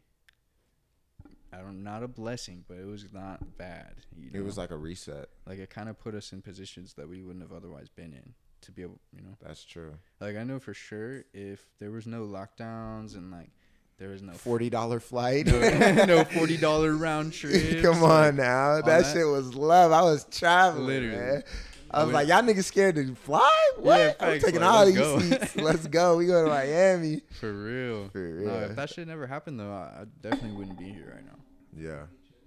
[1.51, 3.95] I don't not a blessing, but it was not bad.
[4.17, 4.39] You know?
[4.39, 5.29] It was like a reset.
[5.45, 8.33] like it kind of put us in positions that we wouldn't have otherwise been in
[8.61, 9.35] to be able, you know.
[9.41, 9.93] That's true.
[10.19, 13.51] Like I know for sure if there was no lockdowns and like
[13.97, 15.45] there was no Forty dollar flight.
[15.47, 17.81] no, no forty dollar round trip.
[17.81, 18.75] Come on now.
[18.81, 19.91] That, that- shit was love.
[19.91, 20.87] I was traveling.
[20.87, 21.15] Literally.
[21.17, 21.43] Man.
[21.91, 23.49] I was like, y'all niggas scared to fly?
[23.77, 23.97] What?
[23.97, 25.19] Yeah, I'm taking like, all these go.
[25.19, 25.55] seats.
[25.55, 26.17] Let's go.
[26.17, 27.21] We go to Miami.
[27.39, 28.09] for real.
[28.09, 31.25] For No, if that shit never happened though, I, I definitely wouldn't be here right
[31.25, 31.37] now.
[31.77, 32.01] Yeah.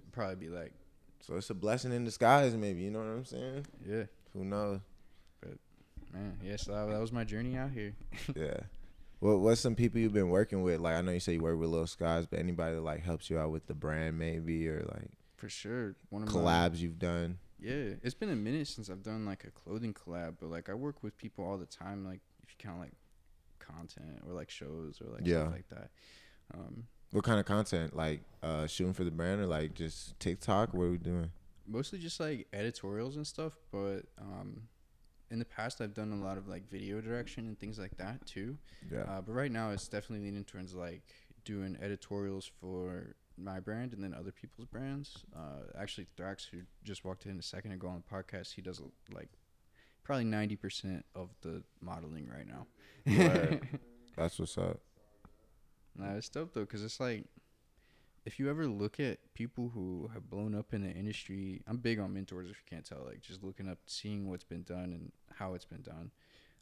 [0.05, 0.71] I'd probably be like,
[1.21, 2.81] So it's a blessing in disguise, maybe.
[2.81, 3.65] You know what I'm saying?
[3.87, 4.81] yeah, Who knows?
[5.41, 5.53] But
[6.13, 7.95] Man, yes, that, that was my journey out here.
[8.35, 8.57] yeah.
[9.19, 10.79] What what's some people you've been working with?
[10.79, 13.29] Like I know you say you work with Lil Skies, but anybody that like helps
[13.29, 15.95] you out with the brand maybe or like For sure.
[16.09, 17.37] One of my collabs you've done.
[17.59, 20.73] Yeah, it's been a minute since I've done like a clothing collab, but like I
[20.73, 22.05] work with people all the time.
[22.05, 22.93] Like if you count like
[23.59, 25.41] content or like shows or like Yeah.
[25.41, 25.89] stuff like that.
[26.53, 27.95] Um, What kind of content?
[27.95, 30.73] Like uh shooting for the brand or like just TikTok?
[30.73, 31.31] What are we doing?
[31.71, 34.63] mostly just like editorials and stuff, but um,
[35.31, 38.25] in the past I've done a lot of like video direction and things like that
[38.25, 38.57] too.
[38.91, 39.01] Yeah.
[39.01, 41.03] Uh, but right now it's definitely leaning towards like
[41.45, 45.23] doing editorials for my brand and then other people's brands.
[45.35, 48.81] Uh, actually, Thrax, who just walked in a second ago on the podcast, he does
[49.13, 49.29] like
[50.03, 52.67] probably ninety percent of the modeling right now.
[53.05, 53.79] Word.
[54.17, 54.79] That's what's up.
[55.95, 57.25] Nah, it's dope though, cause it's like
[58.29, 61.97] if you ever look at people who have blown up in the industry, I'm big
[61.99, 62.47] on mentors.
[62.51, 65.65] If you can't tell, like just looking up, seeing what's been done and how it's
[65.65, 66.11] been done.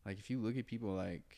[0.06, 1.36] Like if you look at people like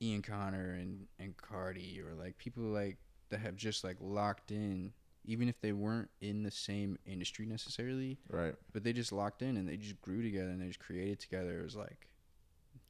[0.00, 2.96] Ian Connor and and Carti, or like people like
[3.28, 4.94] that have just like locked in,
[5.26, 8.54] even if they weren't in the same industry necessarily, Right.
[8.72, 11.60] but they just locked in and they just grew together and they just created together.
[11.60, 12.08] It was like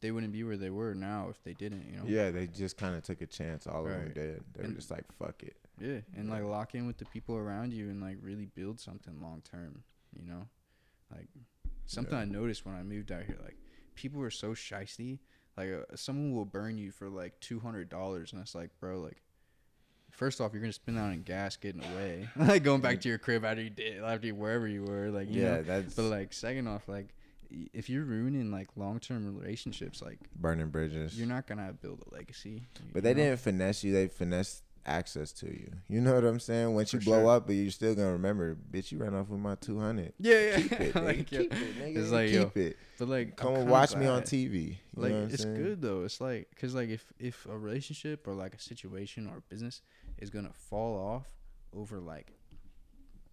[0.01, 2.05] they wouldn't be where they were now if they didn't, you know.
[2.07, 3.67] Yeah, they just kind of took a chance.
[3.67, 4.15] All of them Right.
[4.15, 4.45] did.
[4.55, 5.57] They were just like, fuck it.
[5.81, 9.21] Yeah, and like lock in with the people around you and like really build something
[9.21, 9.83] long term.
[10.19, 10.49] You know,
[11.15, 11.29] like
[11.87, 12.23] something Yeah.
[12.23, 13.57] I noticed when I moved out here, like
[13.95, 15.19] people are so shisty.
[15.57, 19.01] Like uh, someone will burn you for like two hundred dollars, and it's like, bro,
[19.01, 19.23] like.
[20.11, 23.19] First off, you're gonna spend that on gas getting away, like going back to your
[23.19, 25.63] crib after you did, after you, wherever you were, like you yeah, know.
[25.63, 27.15] that's But like, second off, like
[27.51, 31.17] if you're ruining like long term relationships, like burning bridges.
[31.17, 32.63] you're not gonna build a legacy.
[32.93, 33.23] But they know?
[33.23, 33.93] didn't finesse you.
[33.93, 35.71] They finessed access to you.
[35.89, 36.75] You know what I'm saying?
[36.75, 37.31] Once you For blow sure.
[37.37, 40.13] up, but you're still gonna remember, bitch, you ran off with my 200.
[40.19, 40.57] Yeah, yeah.
[40.57, 41.05] Keep it, nigga.
[41.05, 41.97] like, yo, keep it, nigga.
[41.99, 42.77] it's like, yo, keep it.
[42.99, 44.69] But like, Come and watch me on TV.
[44.69, 45.55] You Like, it's saying?
[45.57, 46.03] good though.
[46.05, 49.83] It's like, cause like if if a relationship or like a situation or a business
[50.19, 51.27] is gonna fall off
[51.73, 52.33] over like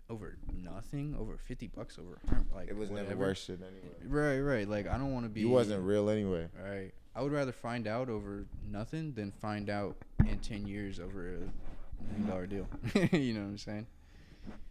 [0.07, 2.19] over nothing, over fifty bucks, over
[2.53, 3.25] like It was never whatever.
[3.27, 3.95] worth shit anyway.
[4.05, 4.69] Right, right.
[4.69, 5.39] Like I don't want to be.
[5.41, 6.47] You wasn't real anyway.
[6.63, 6.91] Right.
[7.15, 9.95] I would rather find out over nothing than find out
[10.28, 12.67] in ten years over a million dollar deal.
[13.12, 13.88] you know what I'm saying?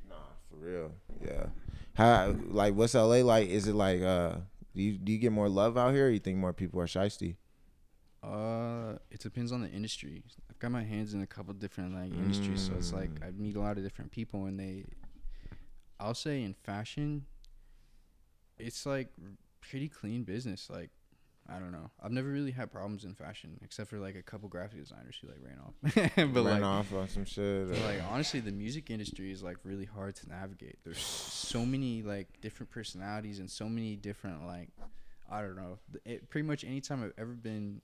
[0.08, 0.16] Nah,
[0.50, 0.92] for real.
[1.24, 1.46] Yeah.
[1.94, 3.48] How like what's LA like?
[3.48, 4.36] Is it like uh
[4.74, 6.86] do you do you get more love out here or you think more people are
[6.86, 7.36] shisty?
[8.22, 10.22] Uh, it depends on the industry.
[10.50, 13.28] I've got my hands in a couple different like industries, so it's like Mm.
[13.28, 14.86] I meet a lot of different people, and they,
[16.00, 17.26] I'll say in fashion,
[18.58, 19.08] it's like
[19.60, 20.70] pretty clean business.
[20.70, 20.90] Like,
[21.48, 21.90] I don't know.
[22.02, 25.28] I've never really had problems in fashion, except for like a couple graphic designers who
[25.28, 26.12] like ran off.
[26.32, 27.68] but Ran like, off on some shit.
[27.84, 30.78] like honestly, the music industry is like really hard to navigate.
[30.84, 34.70] There's so many like different personalities and so many different like
[35.30, 35.78] I don't know.
[36.04, 37.82] It, pretty much anytime I've ever been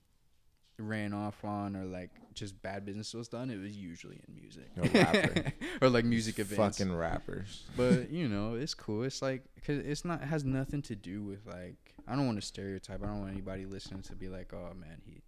[0.77, 5.53] ran off on or like just bad business was done, it was usually in music
[5.81, 6.77] or like music events.
[6.77, 7.63] fucking rappers.
[7.75, 9.03] But you know, it's cool.
[9.03, 12.39] It's like because it's not it has nothing to do with like I don't want
[12.39, 13.03] to stereotype.
[13.03, 15.21] I don't want anybody listening to be like, oh man, he,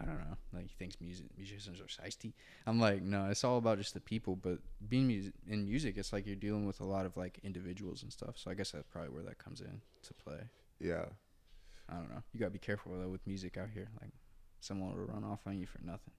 [0.00, 2.32] I don't know, like he thinks music musicians are shiesty.
[2.66, 4.36] I'm like, no, it's all about just the people.
[4.36, 8.02] But being music in music, it's like you're dealing with a lot of like individuals
[8.02, 8.36] and stuff.
[8.36, 10.40] So I guess that's probably where that comes in to play.
[10.80, 11.06] Yeah.
[11.88, 12.22] I don't know.
[12.32, 13.88] You gotta be careful though with music out here.
[14.00, 14.10] Like
[14.66, 16.12] someone will run off on you for nothing.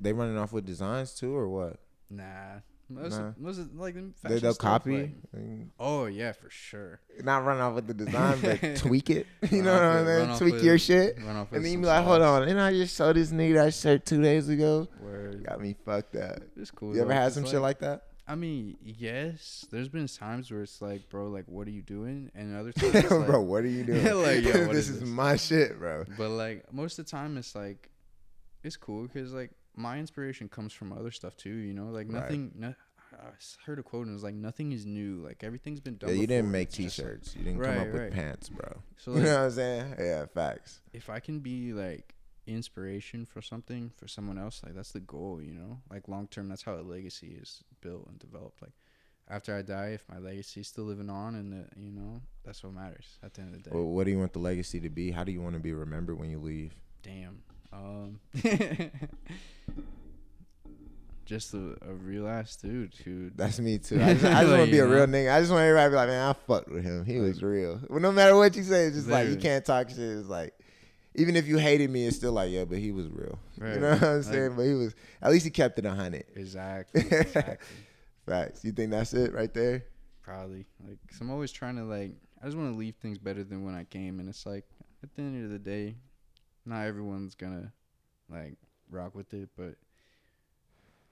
[0.00, 1.76] They running off with designs too or what?
[2.10, 2.60] Nah.
[2.90, 3.28] Most, Nah.
[3.28, 5.14] Of, most of like They they'll copy.
[5.32, 7.00] like- oh yeah, for sure.
[7.22, 9.26] not run off with the design, but tweak it.
[9.50, 10.36] You know what I mean?
[10.36, 11.16] Tweak with- your shit.
[11.16, 14.04] And then you be like, hold on, and I just saw this nigga that shirt
[14.04, 14.86] two days ago.
[15.00, 15.44] Word.
[15.44, 16.40] Got me fucked up.
[16.56, 16.94] It's cool.
[16.94, 18.02] You ever had some shit like that?
[18.26, 19.66] I mean, yes.
[19.70, 22.30] There's been times where it's like, bro, like, what are you doing?
[22.34, 24.04] And other times, like, bro, what are you doing?
[24.22, 25.08] Like, yo, this is is this?
[25.08, 26.04] my shit, bro.
[26.16, 27.90] But like most of the time, it's like,
[28.62, 31.50] it's cool because like my inspiration comes from other stuff too.
[31.54, 32.22] You know, like Right.
[32.22, 32.52] nothing.
[32.56, 32.74] No,
[33.12, 33.16] I
[33.66, 35.16] heard a quote and it was like, nothing is new.
[35.16, 36.08] Like everything's been done.
[36.10, 37.36] Yeah, you didn't make just, like- t-shirts.
[37.36, 38.72] You didn't come Right, up with pants, bro.
[38.96, 39.94] So you know what I'm saying?
[39.98, 40.80] Yeah, facts.
[40.94, 42.14] if I can be like
[42.46, 45.80] inspiration for something for someone else, like that's the goal, you know.
[45.90, 48.60] Like long term, that's how a legacy is built and developed.
[48.62, 48.72] Like
[49.28, 52.64] after I die, if my legacy is still living on, and the, you know, that's
[52.64, 53.76] what matters at the end of the day.
[53.76, 55.10] Well, what do you want the legacy to be?
[55.10, 56.74] How do you want to be remembered when you leave?
[57.02, 57.42] Damn.
[57.72, 58.20] Um,
[61.24, 63.30] just a, a real ass dude who.
[63.36, 64.00] That's me too.
[64.00, 65.18] I just, I just want to be a real know?
[65.18, 65.34] nigga.
[65.34, 67.04] I just want everybody to be like, man, I fucked with him.
[67.04, 67.80] He was real.
[67.88, 69.98] Well, no matter what you say, it's just like you can't talk shit.
[69.98, 70.54] It's like,
[71.14, 73.38] even if you hated me, it's still like, yeah, but he was real.
[73.58, 73.74] Right.
[73.74, 74.56] You know what I'm Like- saying?
[74.56, 74.94] but he was.
[75.22, 76.24] At least he kept it a hundred.
[76.34, 77.02] Exactly.
[77.02, 77.56] Exactly.
[78.26, 78.64] Facts.
[78.64, 79.84] You think that's it right there?
[80.22, 80.66] Probably.
[80.80, 82.16] Like, Like, 'cause I'm always trying to like.
[82.42, 84.64] I just want to leave things better than when I came, and it's like
[85.02, 85.96] at the end of the day,
[86.66, 87.72] not everyone's gonna
[88.30, 88.56] like
[88.90, 89.76] rock with it, but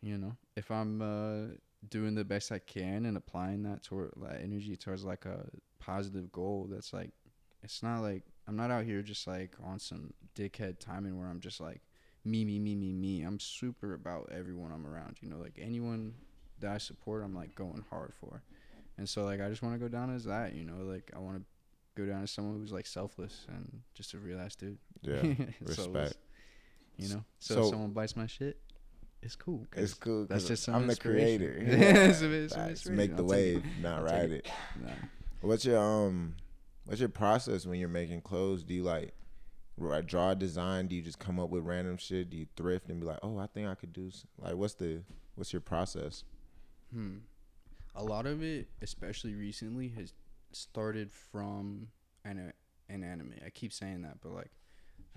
[0.02, 1.54] you know, if I'm uh,
[1.88, 5.46] doing the best I can and applying that toward like energy towards like a
[5.78, 7.10] positive goal, that's like,
[7.62, 11.40] it's not like I'm not out here just like on some dickhead timing where I'm
[11.40, 11.80] just like
[12.24, 13.22] me, me, me, me, me.
[13.22, 15.18] I'm super about everyone I'm around.
[15.20, 16.14] You know, like anyone
[16.60, 18.42] that I support, I'm like going hard for.
[18.98, 20.54] And so like I just want to go down as that.
[20.54, 21.42] You know, like I want to
[21.94, 24.78] go down as someone who's like selfless and just a real ass dude.
[25.02, 25.22] Yeah,
[25.60, 26.16] respect.
[26.96, 28.58] you know, so, So- if someone bites my shit,
[29.22, 29.66] it's cool.
[29.76, 30.26] It's cool.
[30.26, 31.56] That's just some I'm the creator.
[31.64, 32.52] Yeah, some Facts.
[32.56, 32.96] inspiration.
[32.96, 34.46] Make the wave, not I'll ride it.
[34.46, 34.50] it.
[34.82, 34.90] Nah.
[35.42, 36.34] What's your um
[36.84, 38.62] what's your process when you're making clothes?
[38.62, 39.14] Do you like
[40.06, 40.86] draw a design?
[40.86, 42.30] Do you just come up with random shit?
[42.30, 44.74] Do you thrift and be like, "Oh, I think I could do s-" like what's
[44.74, 45.02] the
[45.34, 46.24] what's your process?"
[46.92, 47.18] Hmm.
[47.94, 50.12] A lot of it, especially recently, has
[50.52, 51.88] started from
[52.24, 52.52] an
[52.88, 53.34] an anime.
[53.44, 54.50] I keep saying that, but like,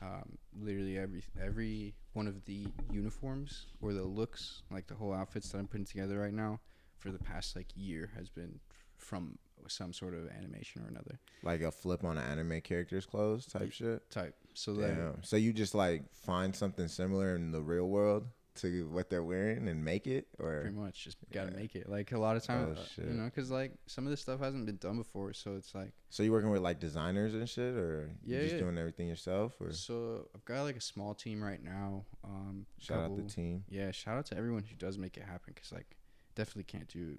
[0.02, 5.50] um, literally every every one of the uniforms or the looks, like the whole outfits
[5.52, 6.60] that I'm putting together right now,
[6.98, 8.60] for the past like year, has been
[8.98, 9.38] from
[9.70, 13.72] some sort of animation or another Like a flip on an anime character's clothes type
[13.72, 14.10] shit?
[14.12, 14.36] type.
[14.54, 15.24] So that Damn.
[15.24, 18.28] So you just like find something similar in the real world
[18.62, 21.58] to what they're wearing and make it or pretty much just gotta Yeah.
[21.58, 21.90] make it.
[21.90, 24.40] Like a lot of times, Oh, uh, you know, because like some of this stuff
[24.40, 25.92] hasn't been done before, so it's like.
[26.10, 28.62] So you're working with like designers and shit or you Yeah, just yeah.
[28.62, 32.06] doing everything yourself or So I've got like a small team right now.
[32.24, 33.66] Um, shout out the team?
[33.68, 35.98] Yeah, shout out to everyone who does make it happen because like
[36.36, 37.18] definitely can't do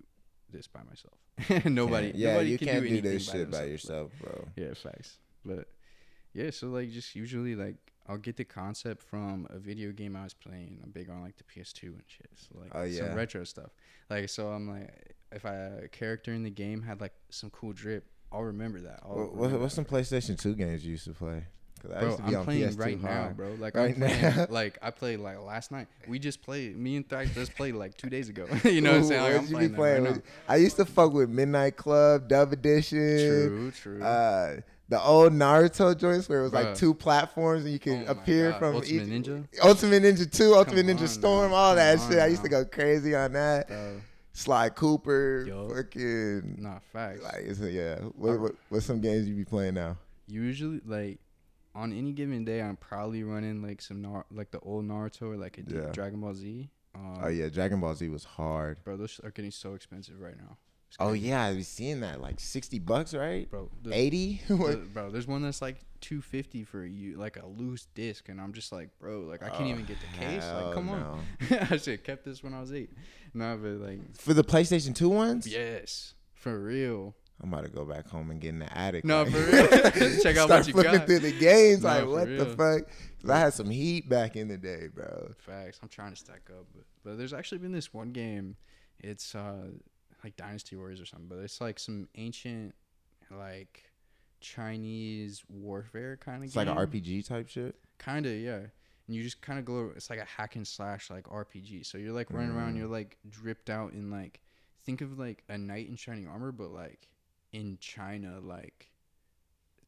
[0.50, 1.18] this by myself.
[1.64, 4.32] nobody, yeah, nobody you can can't do, do, this shit by themselves, yourself, bro.
[4.54, 5.18] but- yeah, facts.
[5.44, 5.68] But
[6.32, 7.76] yeah, so like just usually like
[8.08, 10.80] I'll get the concept from a video game I was playing.
[10.82, 12.30] I'm big on like the PS2 and shit.
[12.36, 13.06] So like Oh, yeah.
[13.06, 13.70] some retro stuff.
[14.10, 17.72] Like so I'm like if I a character in the game had like some cool
[17.72, 19.00] drip, I'll remember that.
[19.04, 19.88] I'll What, what, remember what's that.
[19.88, 21.44] some PlayStation 2 games you used to play?
[21.86, 23.48] 'Cause I Bro, used to be I'm on playing PS2 right now, bro.
[23.58, 24.46] Like Right I'm playing, now?
[24.50, 25.86] like I played like last night.
[26.08, 26.76] We just played.
[26.76, 28.46] Me and Thrax just played like two days ago.
[28.64, 29.22] you know what I'm saying?
[29.22, 30.22] Like, I'm you playing, right playing?
[30.48, 32.98] I used to fuck with Midnight Club, Dub Edition.
[33.18, 34.02] True, true.
[34.02, 34.56] Uh,
[34.88, 36.64] the old Naruto joints where it was Bruh.
[36.66, 38.58] like two platforms and you Oh could appear God.
[38.60, 39.24] from Ultimate each.
[39.24, 39.44] Ninja?
[39.64, 41.56] Ultimate Ninja 2, Ultimate Come Ninja on Storm, now.
[41.56, 42.18] all that Come shit.
[42.20, 43.66] I used to go crazy on that.
[43.66, 44.00] Bro,
[44.32, 46.56] Sly Cooper, fucking.
[46.60, 47.20] Not facts.
[47.22, 47.96] Like, yeah.
[48.14, 49.96] What, what, what's some games you be playing now?
[50.28, 51.18] Usually, like
[51.76, 55.36] on any given day, I'm probably running like some Nar- like the old Naruto or
[55.36, 55.92] like a Yeah.
[55.92, 56.70] Dragon Ball Z.
[56.94, 57.48] Um, Oh, yeah.
[57.48, 58.82] Dragon Ball Z was hard.
[58.84, 60.56] bro, those are getting so expensive right now.
[60.98, 61.42] Oh, yeah.
[61.44, 62.20] I was seeing that.
[62.22, 63.48] Like 60 bucks, right?
[63.50, 63.70] bro.
[63.90, 64.40] 80?
[64.48, 68.52] the- bro, there's one that's like 250 for you, like a loose disc, and I'm
[68.54, 70.44] just like, bro, like I can't Oh, even get the case.
[70.46, 71.22] Like, come on.
[71.70, 72.90] I should have kept this when I was eight.
[73.34, 75.46] No, but like, For the PlayStation 2 ones?
[75.46, 77.14] yes, for real.
[77.42, 79.04] I'm about to go back home and get in the attic.
[79.04, 79.66] No, like- for real.
[80.22, 81.06] Check out what you flipping got.
[81.06, 81.82] through the games.
[81.82, 82.88] No, like, what the fuck?
[83.20, 85.32] 'Cause I had some heat back in the day, bro.
[85.38, 85.78] Facts.
[85.82, 88.56] I'm trying to stack up, but, but there's actually been this one game.
[88.98, 89.66] It's uh
[90.24, 92.74] like Dynasty Warriors or something, but it's like some ancient
[93.30, 93.82] like
[94.40, 96.68] Chinese warfare kind of It's game.
[96.68, 97.74] like an RPG type shit.
[97.98, 98.58] Kind of, yeah.
[99.06, 99.92] And you just kind of go.
[99.94, 101.84] It's like a hack and slash like RPG.
[101.86, 102.74] So you're like running around.
[102.74, 102.78] Mm.
[102.78, 104.40] You're like dripped out in like
[104.84, 107.08] think of like a knight in shining armor, but like
[107.56, 108.88] in China, like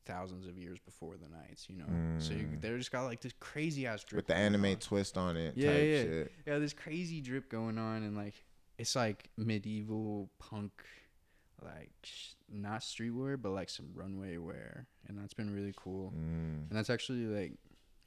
[0.05, 1.69] thousands of years before the knights.
[1.69, 2.19] You know.
[2.19, 2.61] So you, Mm.
[2.61, 4.77] they just got like this crazy ass drip With the anime on.
[4.77, 6.03] twist on it Yeah, type yeah.
[6.03, 6.33] shit.
[6.47, 8.35] Yeah, this crazy drip going on, and like
[8.79, 10.73] it's like medieval punk,
[11.63, 16.13] like sh- not streetwear, but like some runway wear, and that's been really cool.
[16.17, 16.69] Mm.
[16.69, 17.53] And that's actually like,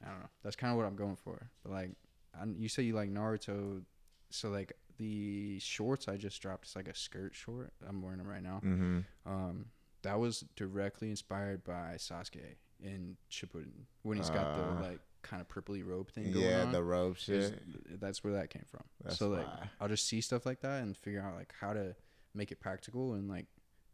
[0.04, 1.50] I don't know, that's kind of what I'm going for.
[1.62, 1.90] But like,
[2.34, 3.82] I, you say you like Naruto,
[4.30, 4.72] so like
[5.02, 7.72] the shorts I just dropped, it's like a skirt short.
[7.88, 8.60] I'm wearing them right now.
[8.64, 9.00] Mm-hmm.
[9.26, 9.66] Um,
[10.02, 15.48] that was directly inspired by Sasuke in Shippuden when he's got the like kind of
[15.48, 16.72] purpley robe thing going Yeah, on.
[16.72, 17.62] the robe shit.
[18.00, 18.82] that's where that came from.
[19.04, 19.68] That's so like fly.
[19.80, 21.94] I'll just see stuff like that and figure out like how to
[22.34, 23.46] make it practical and like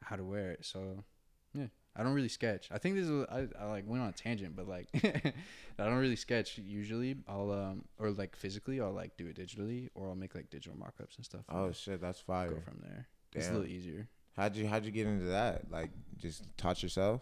[0.03, 0.65] how to wear it.
[0.65, 1.05] So
[1.53, 1.67] yeah,
[1.99, 2.69] I don't really sketch.
[2.71, 5.95] I think this is I, I like went on a tangent, but like I don't
[5.99, 7.17] really sketch usually.
[7.29, 10.79] I'll um or like physically I'll like do it digitally or I'll make like digital
[10.79, 11.43] mock-ups and stuff.
[11.49, 12.51] Oh shit, that's fire.
[12.51, 13.09] go from there.
[13.35, 14.07] It's a little easier.
[14.37, 15.71] How'd you how'd you get into that?
[15.71, 17.21] Like just taught yourself?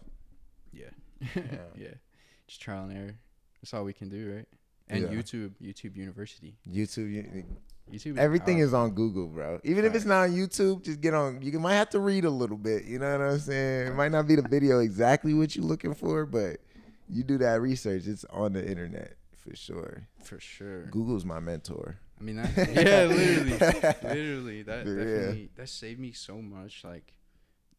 [0.71, 0.85] Yeah.
[1.35, 1.41] Yeah.
[1.75, 1.93] yeah.
[2.47, 3.15] Just trial and error.
[3.61, 4.47] That's all we can do, right?
[4.87, 5.09] And Yeah.
[5.09, 6.55] YouTube, YouTube University.
[6.69, 7.43] YouTube, you,
[7.91, 8.17] YouTube.
[8.17, 9.59] Everything is on Google, bro.
[9.63, 11.41] Even if it's not on YouTube, just get on.
[11.41, 12.85] You might have to read a little bit.
[12.85, 13.87] You know what I'm saying?
[13.87, 16.57] It might not be the video exactly what you're looking for, but
[17.09, 18.07] you do that research.
[18.07, 20.07] It's on the internet for sure.
[20.23, 20.83] for sure.
[20.87, 21.97] Google's my mentor.
[22.19, 22.49] I mean that.
[22.57, 23.51] Yeah, literally,
[24.03, 24.63] literally.
[24.63, 24.93] That Yeah.
[24.95, 26.83] definitely that saved me so much.
[26.83, 27.13] Like,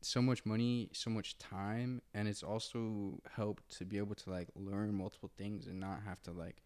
[0.01, 4.49] so much money, so much time, and it's also helped to be able to like
[4.55, 6.63] learn multiple things and not have to like.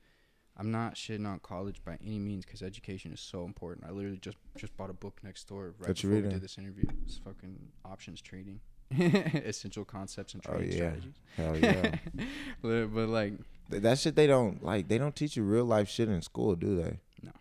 [0.57, 3.87] I'm not shitting on college by any means because education is so important.
[3.87, 6.59] I literally just just bought a book next door right What before we did this
[6.59, 6.85] interview.
[7.05, 8.61] It's fucking options trading,
[8.99, 10.77] essential concepts and Oh, trading yeah.
[10.77, 11.15] strategies.
[11.37, 11.95] Hell yeah.
[12.63, 13.33] but, but like,
[13.71, 14.89] Th- that shit they don't like.
[14.89, 16.99] They don't teach you real life shit in school, do they?
[17.23, 17.33] No,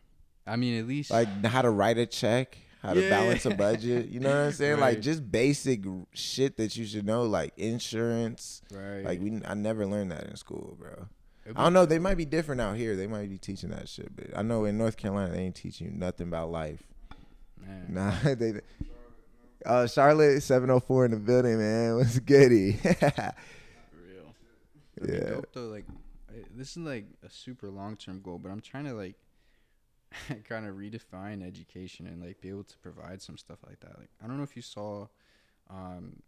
[0.48, 3.10] I mean, at least Like how to write a check, how to Yeah.
[3.10, 4.08] balance a budget.
[4.08, 4.80] You know what I'm saying?
[4.80, 5.84] Like just basic
[6.14, 8.62] shit that you should know, like insurance.
[8.72, 9.04] right.
[9.04, 11.08] Like we, I never learned that in school, bro.
[11.46, 11.86] It'd I don't know.
[11.86, 12.96] They might be different out here.
[12.96, 15.88] They might be teaching that shit, but I know in North Carolina they ain't teaching
[15.88, 16.84] you nothing about life.
[17.60, 17.86] Man.
[17.90, 18.62] Nah, they.
[19.66, 21.96] Uh, Charlotte seven oh four in the building, man.
[21.98, 22.80] What's goody?
[22.84, 24.36] real.
[24.98, 25.30] It'd be Yeah.
[25.32, 25.68] dope though.
[25.68, 25.86] Like,
[26.30, 29.16] I, this is like a super long term goal, but I'm trying to like
[30.48, 33.98] kind of redefine education and like be able to provide some stuff like that.
[34.00, 35.08] Like, I don't know if you saw,
[35.70, 36.22] um,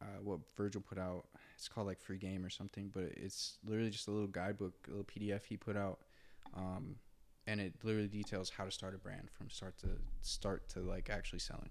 [0.00, 1.26] uh, what Virgil put out.
[1.62, 4.90] It's called like Free Game or something, but it's literally just a little guidebook, a
[4.90, 6.00] little PDF he put out,
[6.56, 6.96] um,
[7.46, 9.88] and it literally details how to start a brand from start to
[10.22, 11.70] start to like actually selling.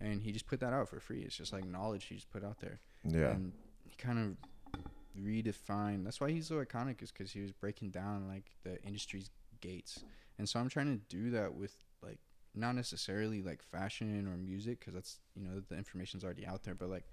[0.00, 1.20] And he just put that out for free.
[1.20, 3.52] It's just like knowledge he just put out there yeah, and
[3.84, 4.80] he kind of
[5.22, 9.30] redefined that's why he's so iconic is because he was breaking down like the industry's
[9.60, 10.04] gates
[10.38, 12.18] and so i'm trying to do that with like
[12.54, 16.74] not necessarily like fashion or music because that's you know the information's already out there
[16.74, 17.04] but like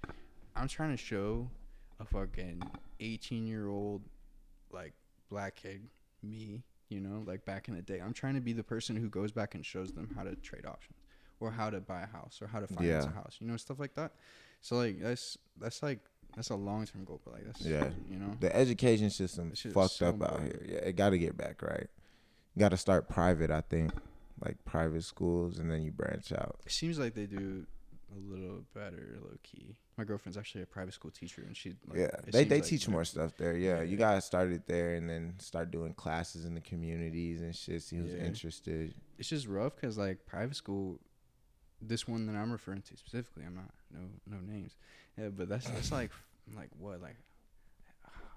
[0.55, 1.49] i'm trying to show
[2.03, 2.61] a fucking
[2.99, 4.01] 18 year old
[4.71, 4.93] like
[5.29, 5.81] black kid
[6.21, 9.09] me you know like back in the day i'm trying to be the person who
[9.09, 10.95] goes back and shows them how to trade options
[11.39, 13.11] or how to buy a house or how to finance Yeah.
[13.11, 14.13] a house you know stuff like that
[14.61, 15.99] so like that's that's like
[16.35, 17.89] that's a long term goal, but like that's Yeah.
[18.09, 18.35] you know.
[18.39, 20.59] the education system is fucked so up out here.
[20.67, 21.85] Yeah, it got to get back right.
[22.55, 23.91] You got to start private, I think,
[24.43, 26.55] like private schools, and then you branch out.
[26.65, 27.67] It seems like they do
[28.16, 29.76] a little better, low key.
[29.97, 32.86] My girlfriend's actually a private school teacher, and she like, yeah, they they like teach
[32.86, 33.55] they're- more stuff there.
[33.57, 33.97] Yeah, you Yeah.
[33.97, 37.82] gotta start it there, and then start doing classes in the communities and shit.
[37.84, 38.26] See who's Yeah.
[38.26, 38.93] interested.
[39.18, 40.99] It's just rough because like private school,
[41.82, 44.76] this one that I'm referring to specifically, I'm not no no names,
[45.18, 46.11] yeah, but that's that's like
[46.55, 47.18] like what like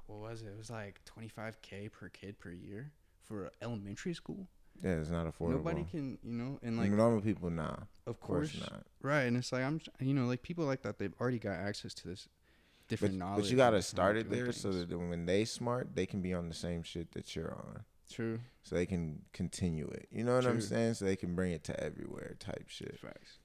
[0.07, 0.49] what was it?
[0.49, 4.47] It was like 25k per kid per year for elementary school.
[4.83, 5.51] Yeah, it's not affordable.
[5.53, 8.83] Nobody can, you know, and like normal people, nah, of course, course, not.
[9.03, 9.22] right?
[9.22, 10.99] And it's like I'm, you know, like people like that.
[10.99, 13.45] They've already got access to this But, different knowledge.
[13.45, 16.49] but you gotta start it there so that when they smart, they can be on
[16.49, 17.85] the same shit that you're on.
[18.11, 20.09] true So they can continue it.
[20.12, 20.95] You know what I'm saying?
[20.95, 22.99] So they can bring it to everywhere type shit.
[23.01, 23.39] facts.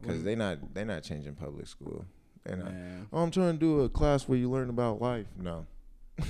[0.00, 2.04] Because they not they not changing public school.
[2.46, 2.72] And not.
[3.12, 5.26] Oh, I'm trying to do a class where you learn about life.
[5.36, 5.66] No.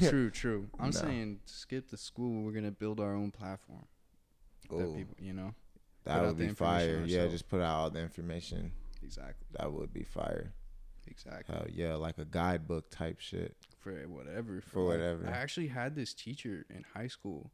[0.02, 0.68] true, true.
[0.80, 0.90] I'm No.
[1.00, 2.42] saying skip the school.
[2.42, 3.86] We're gonna build our own platform
[4.72, 5.54] Ooh, people, you know,
[6.04, 7.02] that would be fire.
[7.04, 8.72] Yeah, just put out all the information.
[9.02, 10.52] exactly, That would be fire.
[11.06, 11.54] exactly.
[11.54, 13.56] Hell yeah, like a guidebook type shit.
[13.80, 15.26] For whatever, For like- whatever.
[15.28, 17.50] I actually had this teacher in high school,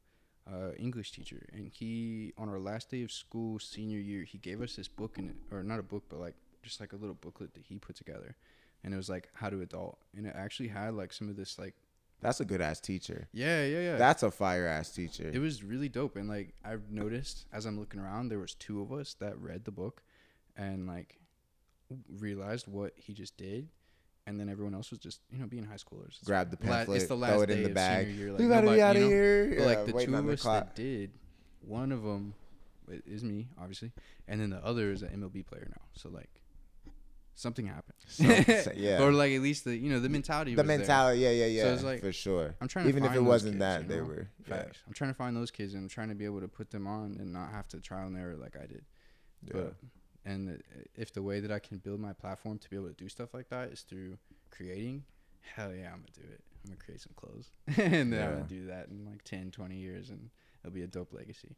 [0.50, 4.60] uh, English teacher, and he on our last day of school, senior year, he gave
[4.60, 7.54] us this book and or not a book, but like just like a little booklet
[7.54, 8.36] that he put together,
[8.82, 11.58] and it was like how to adult, and it actually had like some of this
[11.58, 11.74] like
[12.24, 13.28] That's a good ass teacher.
[13.32, 13.96] yeah, yeah, yeah.
[13.96, 15.30] That's a fire ass teacher.
[15.32, 18.80] it was really dope and like i've noticed as i'm looking around there was two
[18.82, 20.02] of us that read the book
[20.56, 21.20] and like
[22.18, 23.68] realized what he just did
[24.26, 26.76] and then everyone else was just you know being high schoolers It's Grab the la-
[26.78, 28.08] pamphlet, it's the last throw it in the bag.
[28.08, 29.14] year, like, we gotta nobody- be out you of know?
[29.14, 29.48] here.
[29.50, 30.64] but yeah, like the two of us clock.
[30.64, 31.10] that did
[31.60, 32.34] one of them
[33.06, 33.92] is me obviously
[34.28, 36.28] and then the other is an mlb player now so like
[37.34, 39.02] something happened So- yeah.
[39.02, 40.78] or like at least the you know the mentality the was there.
[40.78, 42.54] mentality, yeah, yeah, yeah, So it's like, for sure.
[42.60, 44.28] i'm trying to Even if it wasn't kids, that, you they were.
[44.48, 46.70] Yeah, I'm trying to find those kids and I'm trying to be able to put
[46.70, 48.84] them on and not have to trial and error like I did.
[49.44, 49.52] yeah.
[49.54, 49.74] But
[50.26, 52.94] and uh, if the way that I can build my platform to be able to
[52.94, 54.16] do stuff like that is through
[54.50, 55.04] creating,
[55.54, 56.40] hell yeah, I'm gonna do it.
[56.64, 59.74] I'm gonna create some clothes and then I'm gonna do that in like 10, 20
[59.76, 60.30] years and
[60.62, 61.56] it'll be a dope legacy.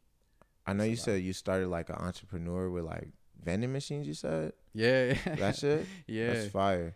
[0.65, 3.09] I know That's you said you started like an entrepreneur with like
[3.43, 4.07] vending machines.
[4.07, 5.85] You said Yeah, that shit.
[6.07, 6.33] yeah.
[6.33, 6.95] That's fire.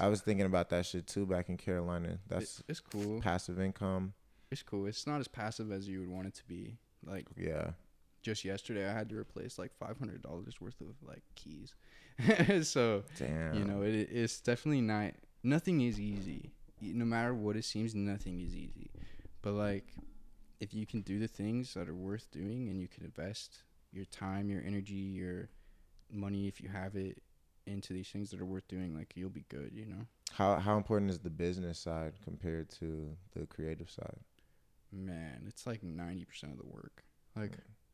[0.00, 2.10] I was thinking about that shit too back in Carolina.
[2.10, 3.20] it- That's it's cool.
[3.20, 4.12] passive income.
[4.50, 4.86] It's cool.
[4.86, 6.76] It's not as passive as you would want it to be.
[7.04, 7.70] Like Yeah.
[8.22, 11.74] just yesterday, I had to replace like five hundred dollars worth of like keys.
[12.62, 13.54] so Damn.
[13.54, 15.12] You know, it, it's definitely not.
[15.42, 16.52] Nothing is easy.
[16.80, 18.90] No matter what it seems, nothing is easy.
[19.40, 19.86] But like,
[20.60, 23.62] if you can do the things that are worth doing, and you can invest
[23.92, 25.48] your time, your energy, your
[26.12, 27.22] money, if you have it,
[27.66, 29.70] into these things that are worth doing, like you'll be good.
[29.74, 34.18] You know, How how important is the business side compared to the creative side?
[34.94, 37.04] man, it's like ninety percent of the work.
[37.34, 37.52] Like,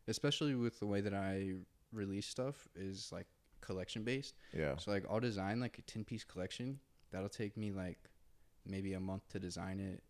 [0.09, 1.53] especially with the way that I
[1.93, 3.27] release stuff, is like
[3.61, 4.35] collection based.
[4.53, 4.77] Yeah.
[4.79, 6.81] So like I'll design like a ten piece collection.
[7.13, 7.99] That'll take me like
[8.67, 10.03] maybe a month to design it,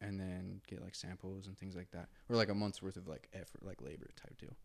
[0.00, 3.06] and then get like samples and things like that, or like a month's worth of
[3.06, 4.56] like effort, like labor type deal.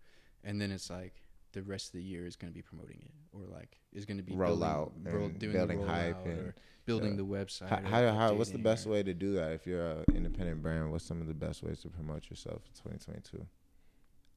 [0.43, 1.21] And then it's like
[1.57, 4.35] the rest of the year is gonna be promoting it, or like is gonna be
[4.35, 6.53] Roll building, out roll- doing building the hype and-
[6.85, 7.17] building yeah.
[7.17, 7.67] the website.
[7.67, 10.61] How, how, how what's the best or- way to do that if you're an independent
[10.61, 10.91] brand?
[10.91, 13.45] What's some of the best ways to promote yourself in 2022?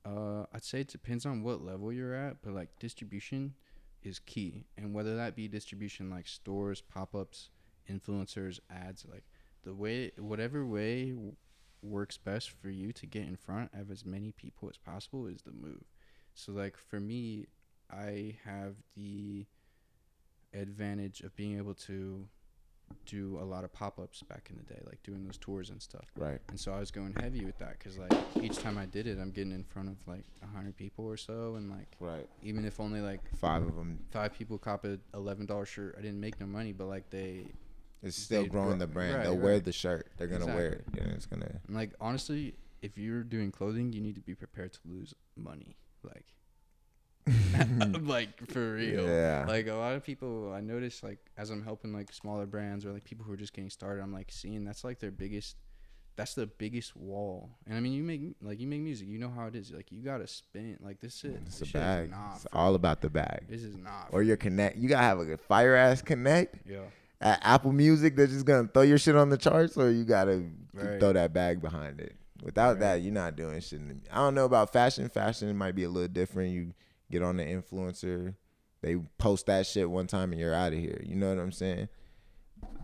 [0.04, 3.54] Uh, I'd say it depends on what level you're at, but like distribution
[4.02, 7.50] is key, and whether that be distribution like stores, pop ups,
[7.88, 9.24] influencers, ads, like
[9.62, 11.14] the way, whatever way
[11.82, 15.42] works best for you to get in front of as many people as possible is
[15.42, 15.84] the move.
[16.34, 17.46] So like for me,
[17.90, 19.46] I have the
[20.54, 22.26] advantage of being able to
[23.06, 25.80] do a lot of pop ups back in the day, like doing those tours and
[25.80, 26.06] stuff.
[26.16, 26.40] Right.
[26.48, 28.12] And so I was going heavy with that because like
[28.42, 31.16] each time I did it, I'm getting in front of like a hundred people or
[31.16, 32.28] so, and like Right.
[32.42, 34.00] even if only like Five of them.
[34.10, 37.46] five people cop a eleven dollar shirt, I didn't make no money, but like they
[38.02, 39.14] It's still growing grow- the brand.
[39.16, 40.10] right, They'll wear the shirt.
[40.16, 41.60] They're gonna wear it, and it's gonna.
[41.68, 45.76] and, like honestly, if you're doing clothing, you need to be prepared to lose money,
[46.04, 46.24] like
[48.02, 49.06] like for real.
[49.06, 49.44] Yeah.
[49.46, 52.92] Like a lot of people, I notice like as I'm helping like smaller brands or
[52.92, 55.56] like people who are just getting started, I'm like seeing that's like their biggest.
[56.16, 59.30] That's the biggest wall, and I mean, you make like you make music, you know
[59.30, 59.70] how it is.
[59.70, 61.30] Like you gotta spin like this shit.
[61.46, 62.10] It's this a shit is bag.
[62.10, 63.46] not It's for- all about the bag.
[63.48, 64.08] This is not.
[64.08, 64.76] Or for- your connect.
[64.76, 66.80] You gotta have a good fire ass connect yeah.
[67.22, 70.44] at Apple Music that's just gonna throw your shit on the charts, or you gotta
[70.74, 71.00] Right.
[71.00, 72.14] throw that bag behind it.
[72.42, 72.80] Without Right.
[72.80, 73.80] that, you're not doing shit.
[74.10, 75.08] I don't know about fashion.
[75.08, 76.52] Fashion might be a little different.
[76.52, 76.72] You
[77.10, 78.34] get on the influencer,
[78.82, 81.02] they post that shit one time and you're out of here.
[81.04, 81.88] You know what I'm saying?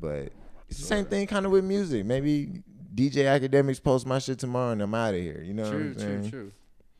[0.01, 0.33] But
[0.69, 2.05] it's the same thing kind of with music.
[2.05, 2.63] Maybe
[2.95, 5.43] DJ Akademiks post my shit tomorrow and I'm out of here.
[5.43, 6.21] You know true, what I'm saying?
[6.23, 6.53] true, true.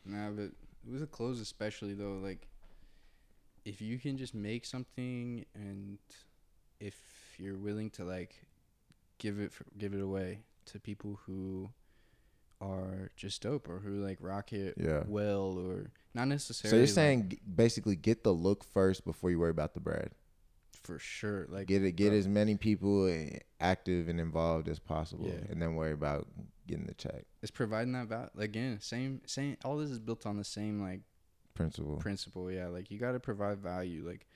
[0.07, 0.51] Nah, but
[0.91, 2.49] with the clothes especially though, like
[3.65, 5.99] if you can just make something and
[6.81, 6.95] if
[7.39, 8.35] you're willing to like
[9.19, 11.69] give it give it away to people who
[12.61, 15.03] are just dope or who like rock it Yeah.
[15.07, 16.71] well or not necessarily.
[16.71, 20.13] So you're saying basically get the look first before you worry about the bread.
[20.83, 24.79] for sure, like Get it, get bro, as many people eh, active and involved as
[24.79, 25.51] possible, Yeah.
[25.51, 26.29] and then worry about
[26.69, 27.25] getting the check.
[27.43, 28.81] It's providing that value again.
[28.81, 29.57] Same, same.
[29.65, 31.01] All this is built on the same like
[31.55, 31.97] Principle.
[31.97, 34.27] principle yeah like you got to provide value like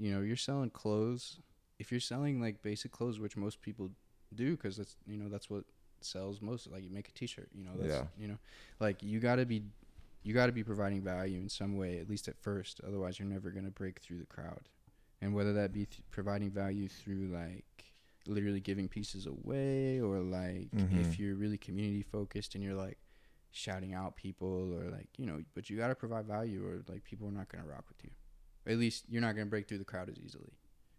[0.00, 1.38] you know you're selling clothes
[1.78, 3.92] if you're selling like basic clothes which most people
[4.34, 5.62] do because that's you know that's what
[6.04, 8.04] sells most like you make a t-shirt you know that's Yeah.
[8.18, 8.38] you know
[8.80, 9.62] like you got to be
[10.22, 13.28] you got to be providing value in some way at least at first otherwise you're
[13.28, 14.68] never going to break through the crowd
[15.22, 17.64] and whether that be th- providing value through like
[18.26, 21.00] literally giving pieces away or like Mhm.
[21.00, 22.98] if you're really community focused and you're like
[23.52, 27.04] shouting out people or like you know but you got to provide value or like
[27.04, 28.10] people are not going to rock with you
[28.70, 30.52] at least you're not going to break through the crowd as easily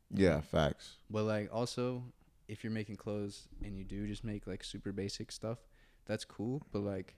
[0.09, 0.95] Yeah, facts.
[1.09, 2.03] but like also
[2.47, 5.59] if you're making clothes and you do just make like super basic stuff
[6.05, 7.15] that's cool but like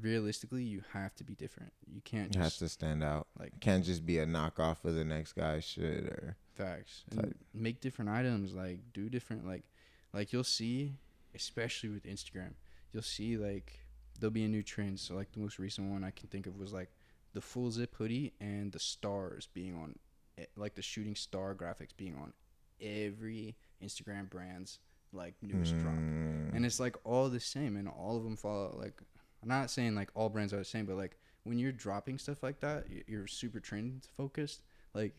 [0.00, 1.72] realistically you have to be different.
[1.86, 3.26] You can't just to stand out.
[3.38, 7.04] like Can't just be a knockoff of the next guy's shit or facts.
[7.52, 9.64] Make different items like do different like
[10.12, 10.94] like you'll see
[11.34, 12.52] especially with instagram
[12.92, 13.80] you'll see like
[14.18, 15.00] there'll be a new trend.
[15.00, 16.90] So like the most recent one i can think of was like
[17.32, 19.96] the full zip hoodie and the stars being on
[20.38, 22.32] eh, like the shooting star graphics being on
[22.80, 24.78] every instagram brand's
[25.12, 25.94] like newest drop.
[25.94, 29.00] Mm, and it's like all the same and all of them follow like
[29.42, 32.42] i'm not saying like all brands are the same but like when you're dropping stuff
[32.42, 34.62] like that you're super trend focused
[34.94, 35.14] like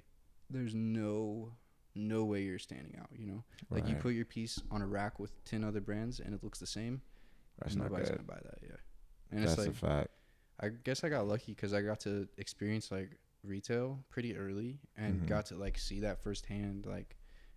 [0.50, 1.52] there's no
[1.96, 3.44] no way you're standing out you know?
[3.70, 6.60] Like you put your piece on a rack with 10 other brands and it looks
[6.60, 7.02] the same
[7.60, 8.76] that's not nobody's gonna buy that yeah.
[9.32, 10.10] And That's it's a fact.
[10.60, 13.12] i guess i got lucky because i got to experience like
[13.44, 15.28] retail pretty early and Mhm.
[15.28, 17.16] got to like see that firsthand like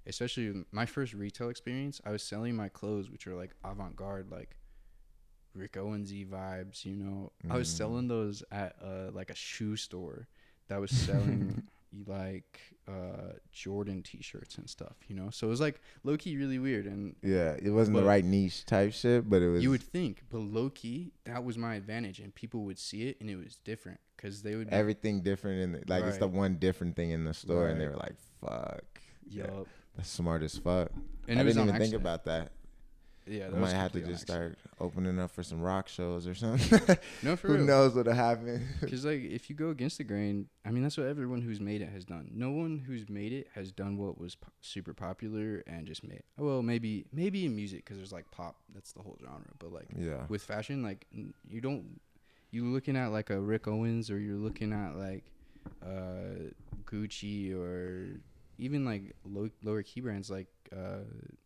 [0.08, 4.56] especially my first retail experience i was selling my clothes which are like avant-garde like
[5.54, 7.76] rick owensy vibes you know i was Mm.
[7.76, 10.28] selling those at uh like a shoe store
[10.68, 11.62] that was selling
[12.06, 16.84] like uh jordan t-shirts and stuff you know so it was like low-key really weird
[16.86, 19.62] and Yeah, it wasn't the right niche type shit, but it was.
[19.62, 23.30] you would think but low-key that was my advantage and people would see it and
[23.30, 26.56] it was different because they would be everything different in the, like it's the one
[26.56, 29.00] different thing in the store, and they were like, "Fuck."
[29.30, 29.68] Yeah, yup.
[29.98, 30.90] That's smart as fuck.
[31.28, 32.52] and I didn't even think about that.
[33.26, 36.96] yeah I might have to just start opening up for some rock shows or something.
[37.22, 38.66] no for Who real knows what'll happen?
[38.80, 41.82] Because like if you go against the grain, I mean that's what everyone who's made
[41.82, 42.30] it has done.
[42.32, 46.22] No one who's made it has done what was po- super popular and just made.
[46.38, 48.56] Well, maybe maybe in music because there's like pop.
[48.74, 49.50] That's the whole genre.
[49.58, 51.06] But like yeah, with fashion, like
[51.46, 52.00] you don't
[52.50, 55.24] You're looking at like a Rick Owens or you're looking at like
[55.84, 56.52] uh,
[56.86, 58.20] Gucci or
[58.58, 61.00] even like low, lower key brands like uh,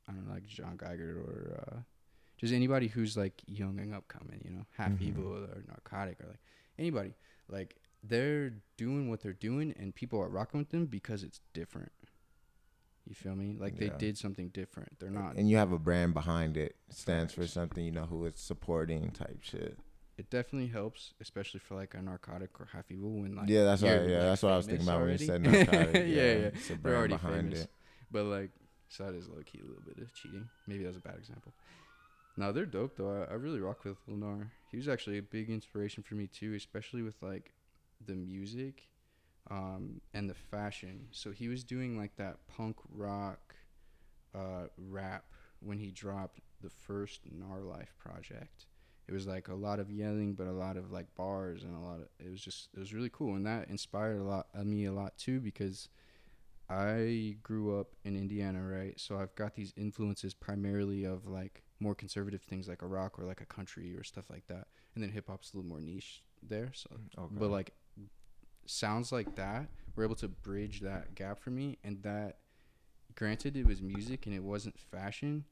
[0.09, 1.81] I don't know, like John Geiger or uh,
[2.39, 5.03] just anybody who's like young and upcoming, you know, half Mhm.
[5.03, 6.41] evil or narcotic or like
[6.79, 7.15] anybody.
[7.49, 11.93] Like they're doing what they're doing, and people are rocking with them because it's different.
[13.07, 13.57] You feel me?
[13.59, 14.99] Like they did something different.
[15.01, 15.35] They're not.
[15.37, 19.11] And you have a brand behind it, stands for something, you know, who it's supporting
[19.11, 19.77] type shit.
[20.19, 23.83] It definitely helps, especially for like a narcotic or half evil when like yeah, that's
[23.83, 23.91] right.
[23.91, 25.95] Yeah, like, that's what I was thinking about when you said narcotic.
[25.95, 26.47] yeah, yeah, yeah.
[26.49, 27.63] It's a brand already behind famous.
[27.63, 27.71] it.
[28.11, 28.51] But like,
[28.89, 30.49] so that is low key a little bit of cheating.
[30.67, 31.53] Maybe that was a bad example.
[32.37, 33.27] No, they're dope though.
[33.29, 34.53] I, I really rock with Lunar.
[34.71, 37.53] He was actually a big inspiration for me too, especially with like
[38.05, 38.89] the music,
[39.51, 41.09] um, and the fashion.
[41.11, 43.55] So he was doing like that punk rock,
[44.35, 45.25] uh, rap
[45.61, 48.67] when he dropped the first Nar Life project.
[49.09, 51.81] It was like a lot of yelling, but a lot of like bars and a
[51.81, 52.09] lot of.
[52.25, 54.93] It was just it was really cool, and that inspired a lot uh, me a
[54.93, 55.89] lot too because
[56.69, 58.99] I grew up in Indiana, right?
[58.99, 63.25] So I've got these influences primarily of like more conservative things like a rock or
[63.25, 64.69] like a country or stuff like that.
[64.95, 66.71] And then hip hop's a little more niche there.
[66.73, 66.89] So
[67.19, 67.35] Okay.
[67.39, 67.73] but like
[68.65, 72.39] sounds like that were able to bridge that gap for me and that
[73.17, 75.45] granted it was music and it wasn't fashion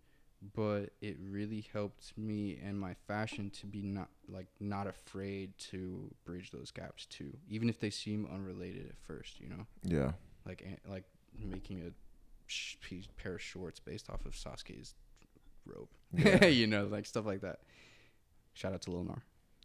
[0.55, 6.11] but it really helped me and my fashion to be not like not afraid to
[6.25, 10.13] bridge those gaps too even if they seem unrelated at first you know yeah.
[10.47, 11.05] like eh, like
[11.39, 11.91] making a
[12.51, 14.95] sh- piece, pair of shorts based off of Sasuke's
[15.67, 15.89] robe.
[16.13, 16.47] Yeah.
[16.47, 17.61] you know, like stuff like that.
[18.55, 19.23] Shout out to Lil Nar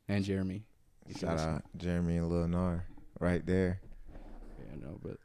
[0.08, 0.64] and Jeremy.
[1.18, 2.86] Shout out Jeremy and Lil Nar
[3.20, 3.82] right there.
[4.60, 5.18] Yeah, no, but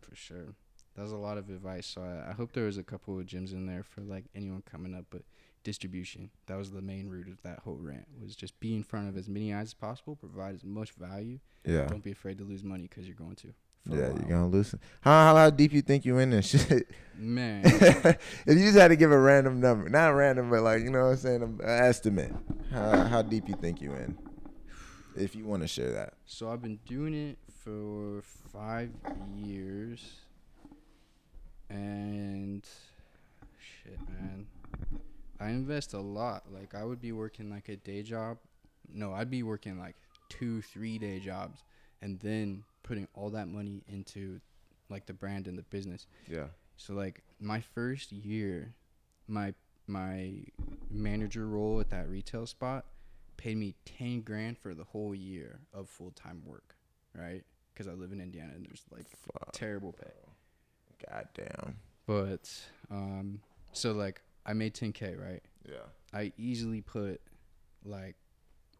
[0.00, 0.54] for sure.
[0.96, 1.86] That was a lot of advice.
[1.86, 4.62] So I, I hope there was a couple of gems in there for like anyone
[4.62, 5.22] coming up, but
[5.62, 6.30] distribution.
[6.46, 9.16] That was the main root of that whole rant was just be in front of
[9.16, 11.38] as many eyes as possible, provide as much value.
[11.64, 11.86] Yeah.
[11.86, 13.48] Don't be afraid to lose money because you're going to.
[13.88, 14.74] Yeah, you're gonna lose.
[15.00, 16.90] How, how how deep you think you in this shit?
[17.16, 20.90] Man, if you just had to give a random number, not random, but like you
[20.90, 22.32] know what I'm saying, an estimate.
[22.70, 24.18] How how deep you think you in?
[25.16, 26.14] If you want to share that.
[26.26, 28.22] So I've been doing it for
[28.52, 28.90] five
[29.34, 30.04] years,
[31.70, 32.66] and
[33.58, 34.46] shit, man,
[35.38, 36.44] I invest a lot.
[36.52, 38.38] Like I would be working like a day job.
[38.92, 39.96] No, I'd be working like
[40.28, 41.62] two, three day jobs,
[42.02, 44.40] and then putting all that money into
[44.88, 46.06] like the brand and the business.
[46.28, 46.46] Yeah.
[46.76, 48.74] So like my first year,
[49.28, 49.54] my
[49.86, 50.32] my
[50.90, 52.86] manager role at that retail spot
[53.36, 56.74] paid me ten grand for the whole year of full time work,
[57.14, 57.44] right?
[57.72, 59.52] Because I live in Indiana and there's like Fuck.
[59.52, 60.10] terrible pay.
[61.08, 61.76] God damn.
[62.06, 62.50] But
[62.90, 63.40] um,
[63.72, 65.42] so like I made ten k, right?
[65.68, 65.86] Yeah.
[66.12, 67.20] I easily put
[67.84, 68.16] like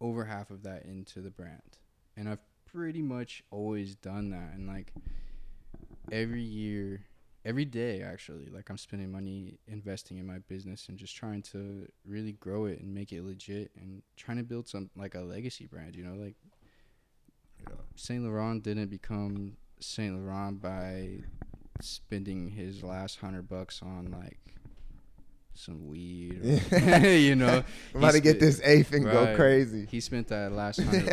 [0.01, 1.79] over half of that into the brand.
[2.17, 2.41] And I've
[2.71, 4.53] pretty much always done that.
[4.55, 4.93] And like
[6.11, 7.03] every year,
[7.45, 11.87] every day actually, like I'm spending money investing in my business and just trying to
[12.07, 15.67] really grow it and make it legit and trying to build some like a legacy
[15.67, 16.35] brand, you know, like
[17.69, 17.77] Yeah.
[17.95, 21.21] Saint Laurent didn't become Saint Laurent by
[21.83, 24.39] spending his last hundred bucks on like
[25.55, 26.41] some weed,
[26.73, 27.63] or, you know.
[27.95, 29.87] I'm about to get this eighth and go crazy.
[29.91, 31.09] He spent that last hundred,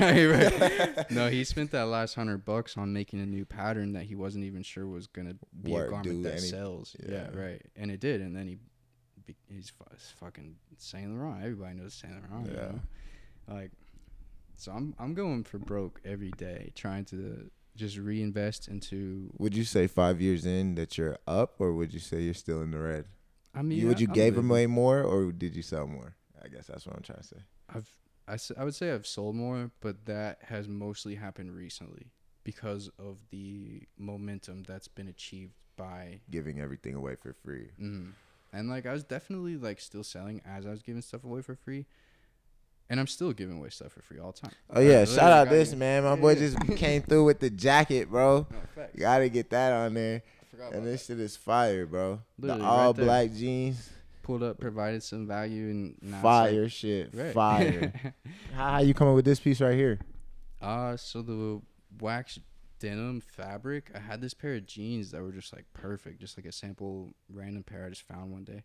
[0.00, 1.10] right, right.
[1.10, 4.44] No, he spent that last hundred bucks on making a new pattern that he wasn't
[4.44, 6.96] even sure was gonna be Work, a garment do that any- sells.
[7.00, 7.28] Yeah.
[7.32, 7.38] yeah.
[7.38, 7.62] right.
[7.76, 8.56] And it did, and then he,
[9.48, 9.72] he's
[10.18, 11.42] fucking Saint Laurent.
[11.42, 12.46] Everybody knows Saint Laurent.
[12.46, 12.52] Yeah.
[12.52, 12.80] You know?
[13.48, 13.70] Like,
[14.56, 19.30] so I'm I'm going for broke every day, trying to just reinvest into.
[19.38, 22.62] Would you say five years in that you're up, or would you say you're still
[22.62, 23.04] in the red?
[23.54, 26.14] I mean, you, would you I'm gave living- away more, or did you sell more?
[26.44, 27.36] I guess that's what I'm trying to say.
[27.74, 27.90] I've
[28.28, 32.10] I, I would say I've sold more, but that has mostly happened recently
[32.44, 37.70] because of the momentum that's been achieved by Giving everything away for free.
[37.80, 38.10] mm,
[38.52, 41.54] and like I was definitely like still selling as I was giving stuff away for
[41.54, 41.86] free.
[42.88, 44.52] And I'm still giving away stuff for free all the time.
[44.70, 46.04] Oh yeah, I shout out this me- man.
[46.04, 48.46] My boy just came through with the jacket, bro.
[48.50, 48.86] No.
[48.94, 50.22] You gotta get that on there.
[50.62, 52.20] I And this shit is fire, bro.
[52.38, 53.04] Literally, the right all there.
[53.04, 53.90] black jeans,
[54.22, 57.32] Pulled up, provided some value, and fire like- shit, right.
[57.34, 57.92] fire.
[58.54, 59.98] how, how you coming with this piece right here?
[60.62, 61.60] Uh, so the
[62.00, 62.38] wax
[62.78, 66.46] denim fabric, I had this pair of jeans that were just like perfect, just like
[66.46, 68.62] a sample random pair I just found one day.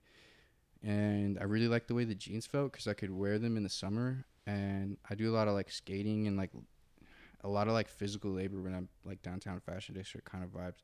[0.84, 3.64] And I really liked the way the jeans felt because I could wear them in
[3.64, 4.26] the summer.
[4.48, 6.50] And I do a lot of like skating and like
[7.44, 10.82] a lot of like physical labor when I'm like downtown fashion district kind of vibes.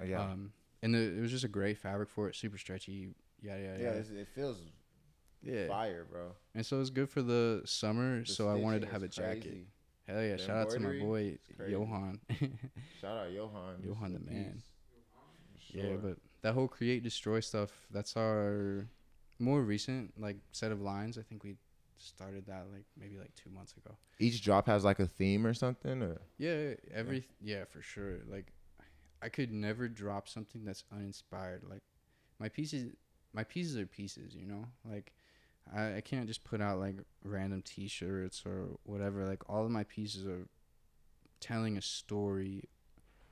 [0.00, 3.08] Oh, Um, and the, it was just a great fabric for it, super stretchy.
[3.42, 3.78] Yada yada.
[3.78, 3.98] yeah, yada.
[3.98, 4.58] it's- it feels
[5.42, 5.66] yeah.
[5.68, 6.32] fire, bro.
[6.54, 8.20] And so it was good for the summer.
[8.20, 9.42] The so I wanted to have a jacket.
[9.42, 9.66] crazy.
[10.06, 10.32] Hell yeah!
[10.32, 11.38] The Shout out to my boy.
[11.68, 12.20] Johan.
[13.00, 13.76] Shout out Johan.
[13.84, 14.62] Johan the man.
[15.70, 18.88] For Yeah, but that whole create destroy stuff, that's our
[19.40, 21.18] more recent like set of lines.
[21.18, 21.56] I think we
[21.98, 23.96] started that like maybe like 2 months ago.
[24.18, 28.20] each drop has like a theme or something, or Yeah, every yeah, for sure.
[28.28, 28.52] Like
[29.22, 31.62] I could never drop something that's uninspired.
[31.68, 31.82] Like
[32.38, 32.94] my pieces
[33.32, 34.64] my pieces are pieces, you know?
[34.84, 35.12] Like
[35.72, 39.26] I, I can't just put out like random t-shirts or whatever.
[39.26, 40.48] Like all of my pieces are
[41.40, 42.64] telling a story.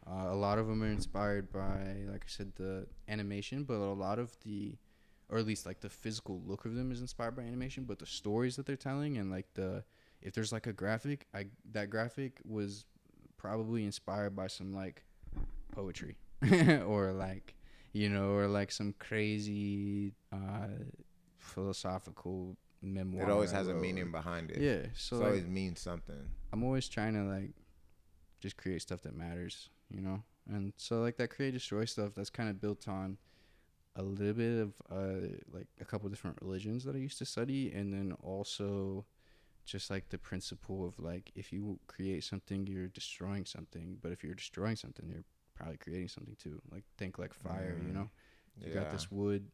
[0.07, 3.93] Uh, a lot of them are inspired by, like I said, the animation, but a
[3.93, 4.77] lot of the,
[5.31, 7.85] or at least like the physical look of them is inspired by animation.
[7.85, 9.85] But the stories that they're telling and like the,
[10.22, 12.85] if there's like a graphic, I that graphic was
[13.37, 15.05] probably inspired by some like
[15.72, 16.16] poetry
[16.87, 17.55] or like
[17.93, 20.66] you know or like some crazy uh
[21.39, 23.29] philosophical memoir.
[23.29, 24.61] it always has a meaning behind it.
[24.61, 26.29] Yeah, so it like, always means something.
[26.53, 27.51] I'm always trying to like
[28.41, 30.22] just create stuff that matters, you know?
[30.49, 33.18] And so like that create destroy stuff that's kind of built on
[33.99, 37.72] a little bit of uh like a couple different religions that I used to study
[37.72, 39.05] and then also
[39.64, 44.24] just like the principle of like if you create something you're destroying something, but if
[44.24, 45.24] you're destroying something you're
[45.55, 46.61] probably creating something too.
[46.72, 48.09] Like think like fire, you Mm, know?
[48.64, 48.80] You yeah.
[48.80, 49.49] got this wood,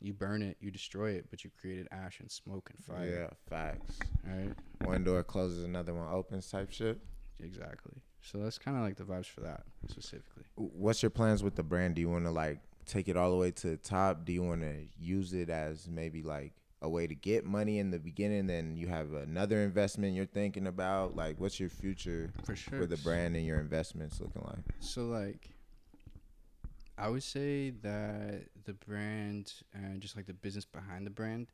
[0.00, 3.04] you burn it, you destroy it, but you created ash and smoke and fire.
[3.20, 3.98] Yeah, facts.
[4.24, 4.52] Right?
[4.84, 6.98] One door closes, another one opens, type shit.
[7.42, 7.94] Exactly.
[8.22, 10.44] So that's kind of like the vibes for that specifically.
[10.56, 11.94] What's your plans with the brand?
[11.94, 14.24] Do you want to like take it all the way to the top?
[14.24, 17.90] Do you want to use it as maybe like a way to get money in
[17.90, 18.46] the beginning?
[18.46, 21.16] Then you have another investment you're thinking about.
[21.16, 22.80] Like, what's your future For sure.
[22.80, 24.64] for the brand and your investments looking like?
[24.80, 25.50] So like
[26.96, 31.46] I would say that the brand and just like the business behind the brand,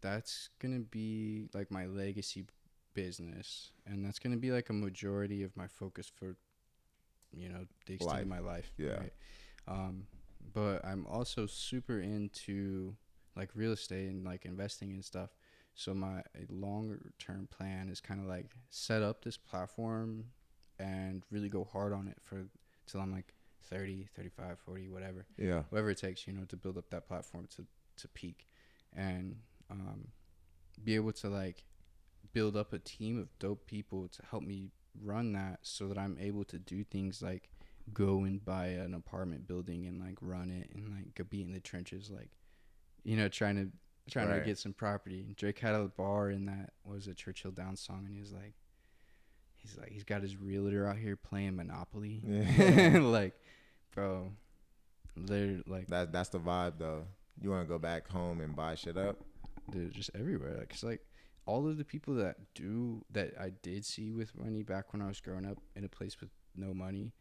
[0.00, 2.46] that's gonna be like my legacy
[2.94, 6.36] business, and that's gonna be like a majority of my focus for,
[7.32, 8.22] you know, the extent Life.
[8.22, 8.72] of my life.
[8.78, 8.94] Yeah.
[8.94, 9.12] Right?
[9.68, 10.06] Um,
[10.52, 12.96] but I'm also super into
[13.36, 15.30] like real estate and like investing and stuff.
[15.74, 20.26] So my longer term plan is kind of like set up this platform
[20.78, 22.46] and really go hard on it for
[22.86, 23.34] till I'm like
[23.68, 25.62] 30, 35, 40, whatever Yeah.
[25.70, 27.66] whatever it takes, you know, to build up that platform to
[27.98, 28.46] to peak,
[28.94, 29.36] and
[29.70, 30.08] um,
[30.82, 31.64] be able to like
[32.32, 34.70] build up a team of dope people to help me
[35.00, 37.50] run that, so that I'm able to do things like
[37.94, 41.52] go and buy an apartment building and like run it and like go be in
[41.52, 42.30] the trenches, like
[43.04, 43.70] you know, trying to
[44.10, 44.40] trying Right.
[44.40, 45.20] to get some property.
[45.26, 48.32] And Drake had a bar in that was a Churchill Downs song, and he was
[48.32, 48.54] like.
[49.62, 52.98] He's like he's got his realtor out here playing Monopoly, Yeah.
[53.02, 53.34] like,
[53.94, 54.32] bro,
[55.14, 57.04] they're like That that's the vibe though.
[57.42, 59.16] You want to go back home and buy shit up?
[59.70, 60.56] dude, just everywhere.
[60.58, 61.02] Like, it's like
[61.44, 65.08] all of the people that do that I did see with money back when I
[65.08, 67.12] was growing up in a place with no money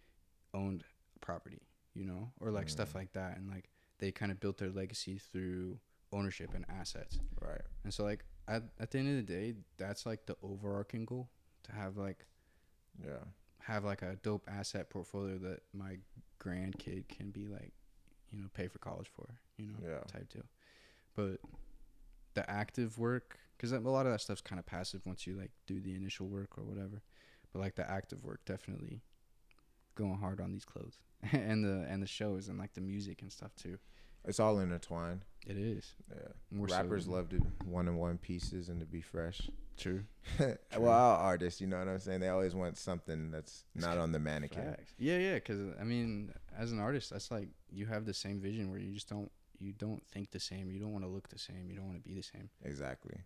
[0.54, 0.84] owned
[1.22, 1.62] property,
[1.94, 2.96] you know, or like stuff Mm.
[2.96, 3.70] like that, and like
[4.00, 5.80] they kind of built their legacy through
[6.12, 7.20] ownership and assets.
[7.42, 7.62] Right.
[7.84, 11.30] And so like at at the end of the day, that's like the overarching goal
[11.64, 12.26] to have like
[13.04, 13.24] Yeah.
[13.64, 15.98] have like a dope asset portfolio that my
[16.44, 17.74] grandkid can be like,
[18.32, 20.00] you know, pay for college for, you know, Yeah.
[20.08, 20.46] type deal.
[21.16, 21.40] But
[22.34, 25.52] the active work, because a lot of that stuff's kind of passive once you like
[25.68, 27.02] do the initial work or whatever.
[27.52, 29.02] But like the active work, definitely
[30.00, 30.98] going hard on these clothes
[31.32, 33.78] and the and the shows and like the music and stuff too.
[34.26, 35.24] It's all intertwined.
[35.48, 36.28] It is Yeah.
[36.52, 39.50] more Rappers than- love to one on one pieces and to be fresh.
[39.78, 40.04] true.
[40.78, 42.20] well, all artists, you know what I'm saying?
[42.20, 44.66] They always want something that's not on the mannequin.
[44.66, 44.94] Facts.
[44.98, 45.36] Yeah, yeah.
[45.36, 48.92] Because I mean, as an artist, that's like you have the same vision where you
[48.94, 50.70] just don't you don't think the same.
[50.70, 51.70] You don't want to look the same.
[51.70, 52.50] You don't want to be the same.
[52.64, 53.18] Exactly.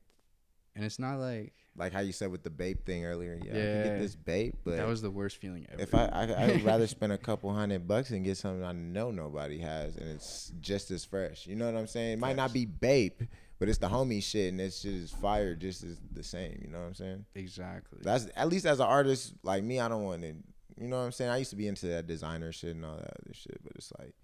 [0.75, 3.33] And it's not like Like how you said with the babe thing earlier.
[3.43, 5.81] Yeah, I could get this babe, but that was the worst feeling ever.
[5.81, 9.11] if I, I I'd rather spend a couple hundred bucks and get something I know
[9.11, 11.45] nobody has and it's just as fresh.
[11.47, 12.13] You know what I'm saying?
[12.13, 13.21] It might not be babe,
[13.59, 16.59] but it's the homie shit and it's just fire just as the same.
[16.63, 17.25] You know what I'm saying?
[17.35, 17.99] exactly.
[18.01, 20.33] That's at least as an artist like me, I don't want to.
[20.79, 21.29] You know what I'm saying?
[21.29, 23.91] I used to be into that designer shit and all that other shit, but it's
[23.99, 24.15] like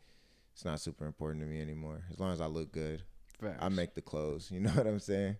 [0.53, 2.01] it's not super important to me anymore.
[2.11, 3.03] As long as I look good,
[3.59, 4.49] I make the clothes.
[4.53, 5.37] You know what I'm saying?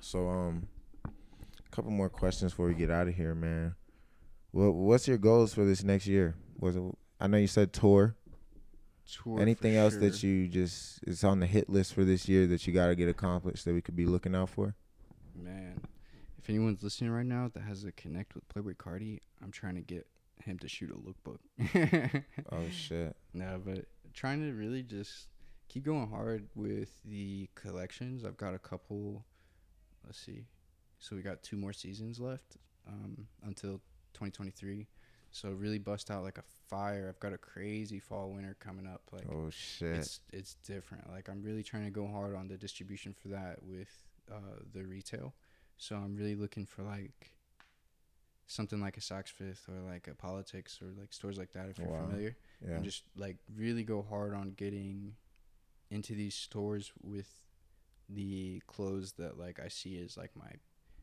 [0.00, 0.66] So um,
[1.04, 3.74] a couple more questions before we get out of here, man.
[4.50, 6.34] What what's your goals for this next year?
[6.58, 6.82] Was it,
[7.20, 8.16] I know you said tour.
[9.22, 12.66] Tour Anything else that you just it's on the hit list for this year that
[12.66, 14.74] you got to get accomplished that we could be looking out for?
[15.34, 15.80] man?
[16.38, 19.80] If anyone's listening right now that has a connect with Playboi Carti, I'm trying to
[19.80, 20.06] get
[20.44, 22.24] him to shoot a lookbook.
[22.52, 23.14] Oh shit.
[23.34, 25.28] No, but trying to really just
[25.70, 28.24] keep going hard with the collections.
[28.24, 29.24] I've got a couple.
[30.04, 30.44] Let's see.
[30.98, 32.56] so we got two more seasons left
[32.88, 33.80] um, until
[34.14, 34.86] 2023.
[35.30, 37.06] So really bust out like a fire.
[37.08, 39.02] I've got a crazy fall winter coming up.
[39.12, 39.96] Like Oh shit.
[39.96, 41.08] it's it's different.
[41.08, 43.88] Like I'm really trying to go hard on the distribution for that with
[44.30, 45.34] uh, the retail.
[45.76, 47.30] So I'm really looking for like
[48.48, 51.78] something like a Saks Fifth or like a Politics or like stores like that if
[51.78, 52.06] you're Wow.
[52.08, 52.74] familiar, yeah.
[52.76, 55.14] and just like really go hard on getting
[55.90, 57.28] into these stores with
[58.08, 60.50] the clothes that like I see as like my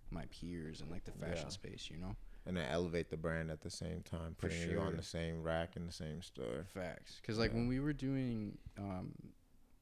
[0.10, 1.50] my peers and like the fashion Yeah.
[1.50, 2.16] space, you know.
[2.46, 5.76] and then elevate the brand at the same time, putting you on the same rack
[5.76, 6.66] in the same store.
[6.74, 7.58] Facts, because like Yeah.
[7.58, 9.14] when we were doing, um,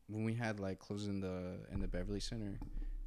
[0.08, 2.60] when we had like clothes in the in the Beverly Center,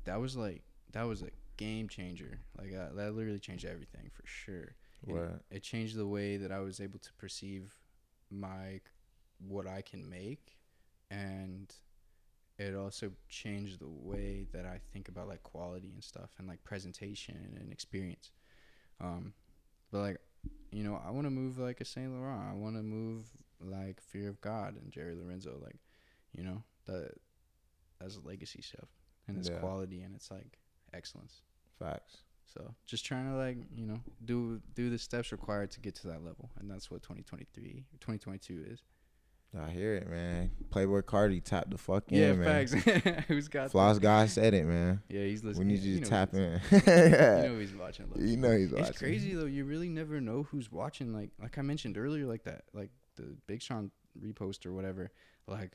[0.05, 2.39] that was like that was a game changer.
[2.57, 4.77] Like uh, that literally changed everything for sure.
[5.05, 5.43] What?
[5.51, 7.75] It changed the way that I was able to perceive
[8.31, 8.81] my
[9.41, 10.57] what I can make,
[11.11, 11.73] and
[12.59, 16.63] it also changed the way that I think about like quality and stuff and like
[16.65, 18.33] presentation and experience.
[19.01, 19.33] Um,
[19.93, 20.19] but like,
[20.73, 22.51] you know, I want to move like a Saint Laurent.
[22.51, 23.23] I want to move
[23.61, 25.59] like Fear of God and Jerry Lorenzo.
[25.63, 25.77] Like,
[26.33, 27.13] you know, that
[28.01, 28.89] that's legacy stuff
[29.27, 29.59] and it's Yeah.
[29.59, 30.59] quality and it's like
[30.93, 31.43] excellence.
[31.79, 32.19] Facts.
[32.45, 36.07] So just trying to like you know do do the steps required to get to
[36.09, 38.83] that level, and that's what 2023 2022 is.
[39.59, 40.51] I hear it, man.
[40.71, 42.67] Playboi Carti tap the fuck Yeah, in, man.
[42.67, 43.25] facts.
[43.29, 45.01] Who's got Floss God said it, man.
[45.09, 45.69] Yeah, he's listening.
[45.69, 46.61] We need you to tap in.
[46.71, 46.81] You
[47.49, 48.07] know he's watching.
[48.17, 48.87] You know he's watching.
[48.89, 49.47] It's crazy though.
[49.47, 51.15] You really never know who's watching.
[51.15, 53.91] Like like I mentioned earlier, like that, like the Big Sean
[54.23, 55.11] repost or whatever.
[55.47, 55.73] Like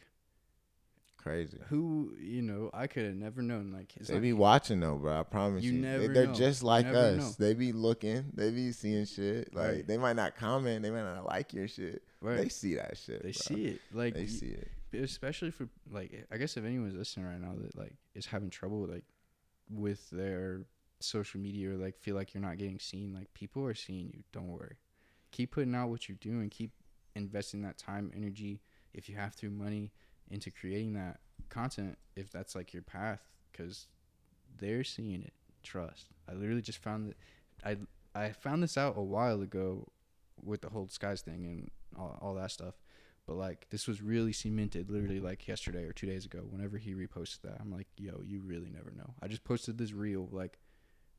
[1.24, 1.58] Crazy.
[1.70, 3.72] who you know, I could have never known.
[3.72, 5.22] Like They not- be watching though, bro.
[5.22, 5.80] I promise You you.
[5.80, 7.18] never they, are just like us.
[7.40, 7.46] know.
[7.48, 8.26] They be looking.
[8.34, 9.56] They be seeing shit.
[9.56, 9.88] Like Right.
[9.88, 10.84] they might not comment.
[10.84, 12.04] They might not like your shit.
[12.22, 12.38] right.
[12.38, 13.24] They see that shit.
[13.24, 13.56] They bro.
[13.56, 13.82] see it.
[13.94, 14.68] Like They see it.
[14.94, 18.86] especially for like I guess if anyone's listening right now that like is having trouble
[18.86, 19.06] like
[19.70, 20.66] with their
[21.00, 24.24] social media or like feel like you're not getting seen, like people are seeing you.
[24.34, 24.76] Don't worry.
[25.32, 26.50] Keep putting out what you're doing.
[26.50, 26.72] Keep
[27.16, 28.62] investing that time, energy,
[28.94, 29.92] if you have to, money
[30.34, 31.20] into creating that
[31.50, 33.22] content if that's like your path
[33.52, 33.88] because
[34.58, 35.34] they're seeing it.
[35.62, 36.08] Trust.
[36.28, 37.18] I literally just found that
[37.64, 37.78] I
[38.20, 39.88] I found this out a while ago
[40.44, 42.76] with the whole skies thing and all, all that stuff.
[43.26, 46.40] But like this was really cemented literally like yesterday or two days ago.
[46.50, 49.14] Whenever he reposted that, I'm like, yo, you really never know.
[49.22, 50.58] I just posted this reel, like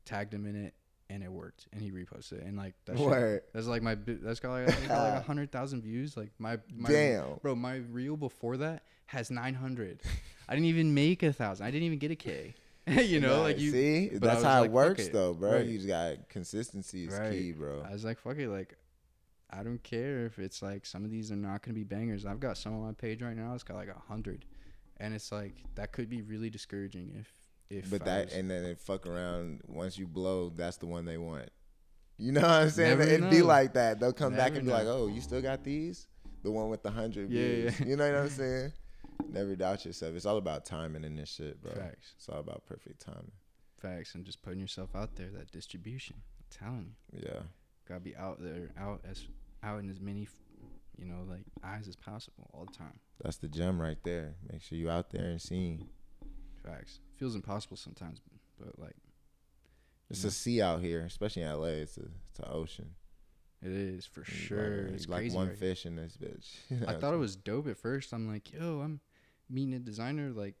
[0.03, 0.75] tagged him in it,
[1.09, 1.67] and it worked.
[1.71, 5.01] And he reposted it, and like that shit, that's like my that's got like, got
[5.03, 6.17] like a hundred thousand views.
[6.17, 7.39] Like my, my Damn.
[7.41, 10.01] bro, my reel before that has nine hundred.
[10.47, 11.65] I didn't even make a thousand.
[11.65, 12.53] I didn't even get a K.
[12.87, 13.71] you know, Nah, like you.
[13.71, 15.13] see, that's how like, it works, it.
[15.13, 15.53] though, bro.
[15.53, 15.65] Right.
[15.65, 17.31] You just got consistency is Right.
[17.31, 17.83] key, bro.
[17.87, 18.77] I was like, fuck it, like
[19.49, 22.25] I don't care if it's like some of these are not gonna be bangers.
[22.25, 23.53] I've got some on my page right now.
[23.53, 24.45] It's got like a hundred,
[24.97, 27.31] and it's like that could be really discouraging if
[27.69, 27.89] if.
[27.89, 31.49] But that and then it fuck around once you blow, that's the one they want.
[32.17, 32.99] You know what I'm saying?
[32.99, 33.99] Never It'd be like that.
[33.99, 34.77] They'll come back Never and be know.
[34.77, 36.07] like, "Oh, you still got these?
[36.43, 37.85] The one with the hundred Yeah, views." yeah.
[37.87, 38.71] You know what I'm saying?
[39.29, 40.15] Never doubt yourself.
[40.15, 41.73] It's all about timing in this shit, bro.
[41.73, 43.31] facts, It's all about perfect timing.
[43.79, 45.29] facts, and just putting yourself out there.
[45.31, 46.17] That distribution.
[46.39, 47.41] I'm telling you, Yeah.
[47.87, 49.25] gotta be out there, out as
[49.63, 50.27] out in as many,
[50.97, 52.99] you know, like eyes as possible all the time.
[53.21, 54.35] That's the gem right there.
[54.51, 55.89] Make sure you out there and seen.
[56.65, 56.99] Facts.
[57.17, 58.19] Feels impossible sometimes,
[58.59, 58.95] but like
[60.09, 60.27] It's Yeah.
[60.27, 61.67] a sea out here, especially in LA.
[61.83, 62.95] It's a it's an ocean.
[63.61, 64.83] it is for You sure.
[64.83, 65.35] Like, it's like crazy.
[65.35, 66.57] one right fish in this bitch.
[66.87, 68.13] I thought it was dope at first.
[68.13, 68.99] I'm like, yo, I'm
[69.49, 70.55] meeting a designer like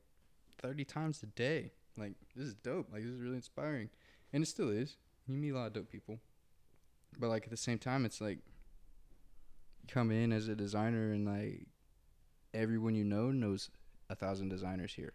[0.61, 1.71] 30 times a day.
[1.97, 2.91] Like, this is dope.
[2.91, 3.89] Like, this is really inspiring.
[4.33, 4.97] And it still is.
[5.27, 6.19] You meet a lot of dope people.
[7.19, 8.39] But, like, at the same time, it's like,
[9.81, 11.67] you come in as a designer and, like,
[12.53, 13.69] everyone you know knows
[14.09, 15.13] a thousand designers here.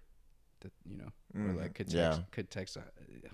[0.60, 1.56] That, you know, or, Mhm.
[1.56, 2.24] like, could text, Yeah.
[2.30, 2.76] could text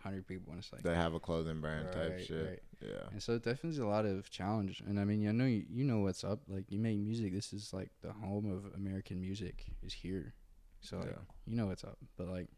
[0.02, 0.52] hundred people.
[0.52, 2.46] And it's like, They have a clothing brand type shit.
[2.46, 2.62] right.
[2.80, 3.08] Yeah.
[3.10, 4.80] and so it definitely is a lot of challenge.
[4.86, 6.42] And I mean, I know you, you know what's up.
[6.46, 7.32] Like you make music.
[7.32, 10.34] This is like the home of American music is here.
[10.80, 11.22] So like, Yeah.
[11.46, 11.98] you know what's up.
[12.16, 12.48] But like,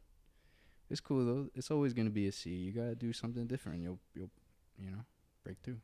[0.90, 1.50] it's cool though.
[1.54, 2.54] It's always gonna be a sea.
[2.56, 3.82] You gotta do something different.
[3.82, 4.30] You'll you'll
[4.78, 5.04] you know
[5.44, 5.80] break through.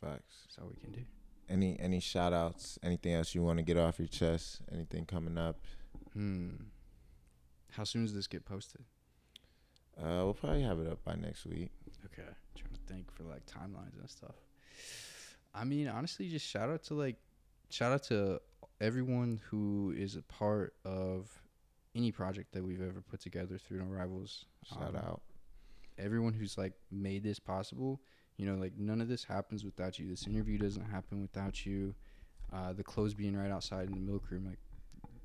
[0.00, 0.42] Facts.
[0.44, 1.04] That's all we can do.
[1.48, 2.78] Any any shout outs?
[2.82, 4.60] Anything else you want to get off your chest?
[4.70, 5.64] Anything coming up?
[6.12, 6.56] Hmm.
[7.76, 8.82] How soon does this get posted?
[9.98, 11.70] Uh, we'll probably have it up by next week.
[12.06, 12.22] Okay.
[12.28, 14.34] I'm trying to think for like timelines and stuff.
[15.54, 17.16] I mean, honestly, just shout out to like,
[17.70, 18.40] shout out to
[18.80, 21.30] everyone who is a part of
[21.94, 24.46] any project that we've ever put together through No Rivals.
[24.64, 25.22] Shout Um, out.
[25.96, 28.00] Everyone who's like made this possible.
[28.36, 30.08] You know, like none of this happens without you.
[30.08, 31.94] This interview doesn't happen without you.
[32.52, 34.58] Uh, the clothes being right outside in the milk room, like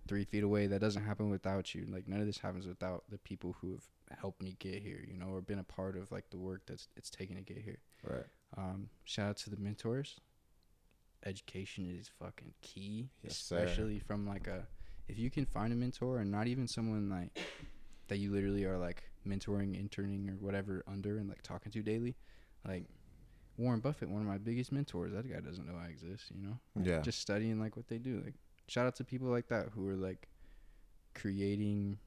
[0.10, 0.68] three feet away.
[0.68, 1.86] That doesn't happen without you.
[1.90, 3.84] Like none of this happens without the people who have
[4.20, 5.06] helped me get here.
[5.08, 7.62] You know, or been a part of like the work that's it's taken to get
[7.64, 7.80] here.
[8.04, 8.26] Right.
[8.58, 10.20] Um, shout out to the mentors.
[11.26, 13.58] Education is fucking key, Yes, sir.
[13.58, 14.66] especially from like a
[15.08, 17.38] if you can find a mentor and not even someone like
[18.08, 22.16] that you literally are like mentoring, interning or whatever under and like talking to daily.
[22.68, 22.86] Like
[23.58, 25.12] Warren Buffett, one of my biggest mentors.
[25.12, 26.60] That guy doesn't know I exist, you know?
[26.82, 27.02] Yeah.
[27.02, 28.22] Just studying like what they do.
[28.24, 28.36] Like
[28.70, 30.28] shout out to people like that who are like
[31.16, 31.98] creating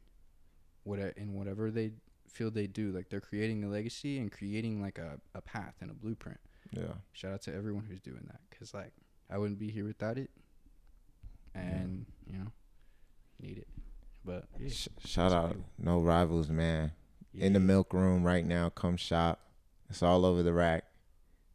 [0.85, 1.93] what in whatever they
[2.29, 2.91] feel they do.
[2.93, 6.39] Like they're creating a legacy and creating like a, a path and a blueprint.
[6.73, 6.95] yeah.
[7.13, 8.93] Shout out to everyone who's doing that cuz like
[9.31, 10.31] I wouldn't be here without it.
[11.55, 12.53] And, you know,
[13.41, 13.69] need it.
[14.25, 15.65] But yeah, Sh- shout out, cool.
[15.79, 16.93] no rivals, man.
[17.35, 18.69] In the milk room right now.
[18.71, 19.41] Come shop.
[19.91, 20.85] It's all over the rack.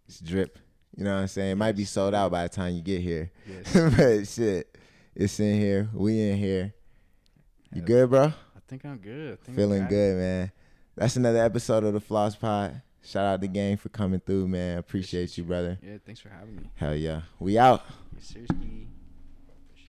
[0.07, 0.59] It's drip.
[0.95, 1.51] You know what I'm saying?
[1.51, 3.31] It might be sold out by the time you get here.
[3.47, 3.73] Yes.
[3.97, 4.77] but shit,
[5.19, 5.89] it's in here.
[5.93, 6.73] We in here.
[7.73, 8.25] You good, bro?
[8.25, 9.41] I think I'm good.
[9.43, 9.89] Think Feeling it.
[9.89, 10.51] good, man.
[10.95, 12.81] That's another episode of the Floss Pod.
[13.03, 14.77] Shout out the gang for coming through, man.
[14.77, 15.77] Appreciate you, brother.
[15.81, 16.69] Yeah, thanks for having me.
[16.75, 17.21] Hell yeah.
[17.39, 17.83] We out.
[18.15, 18.87] Yes, seriously.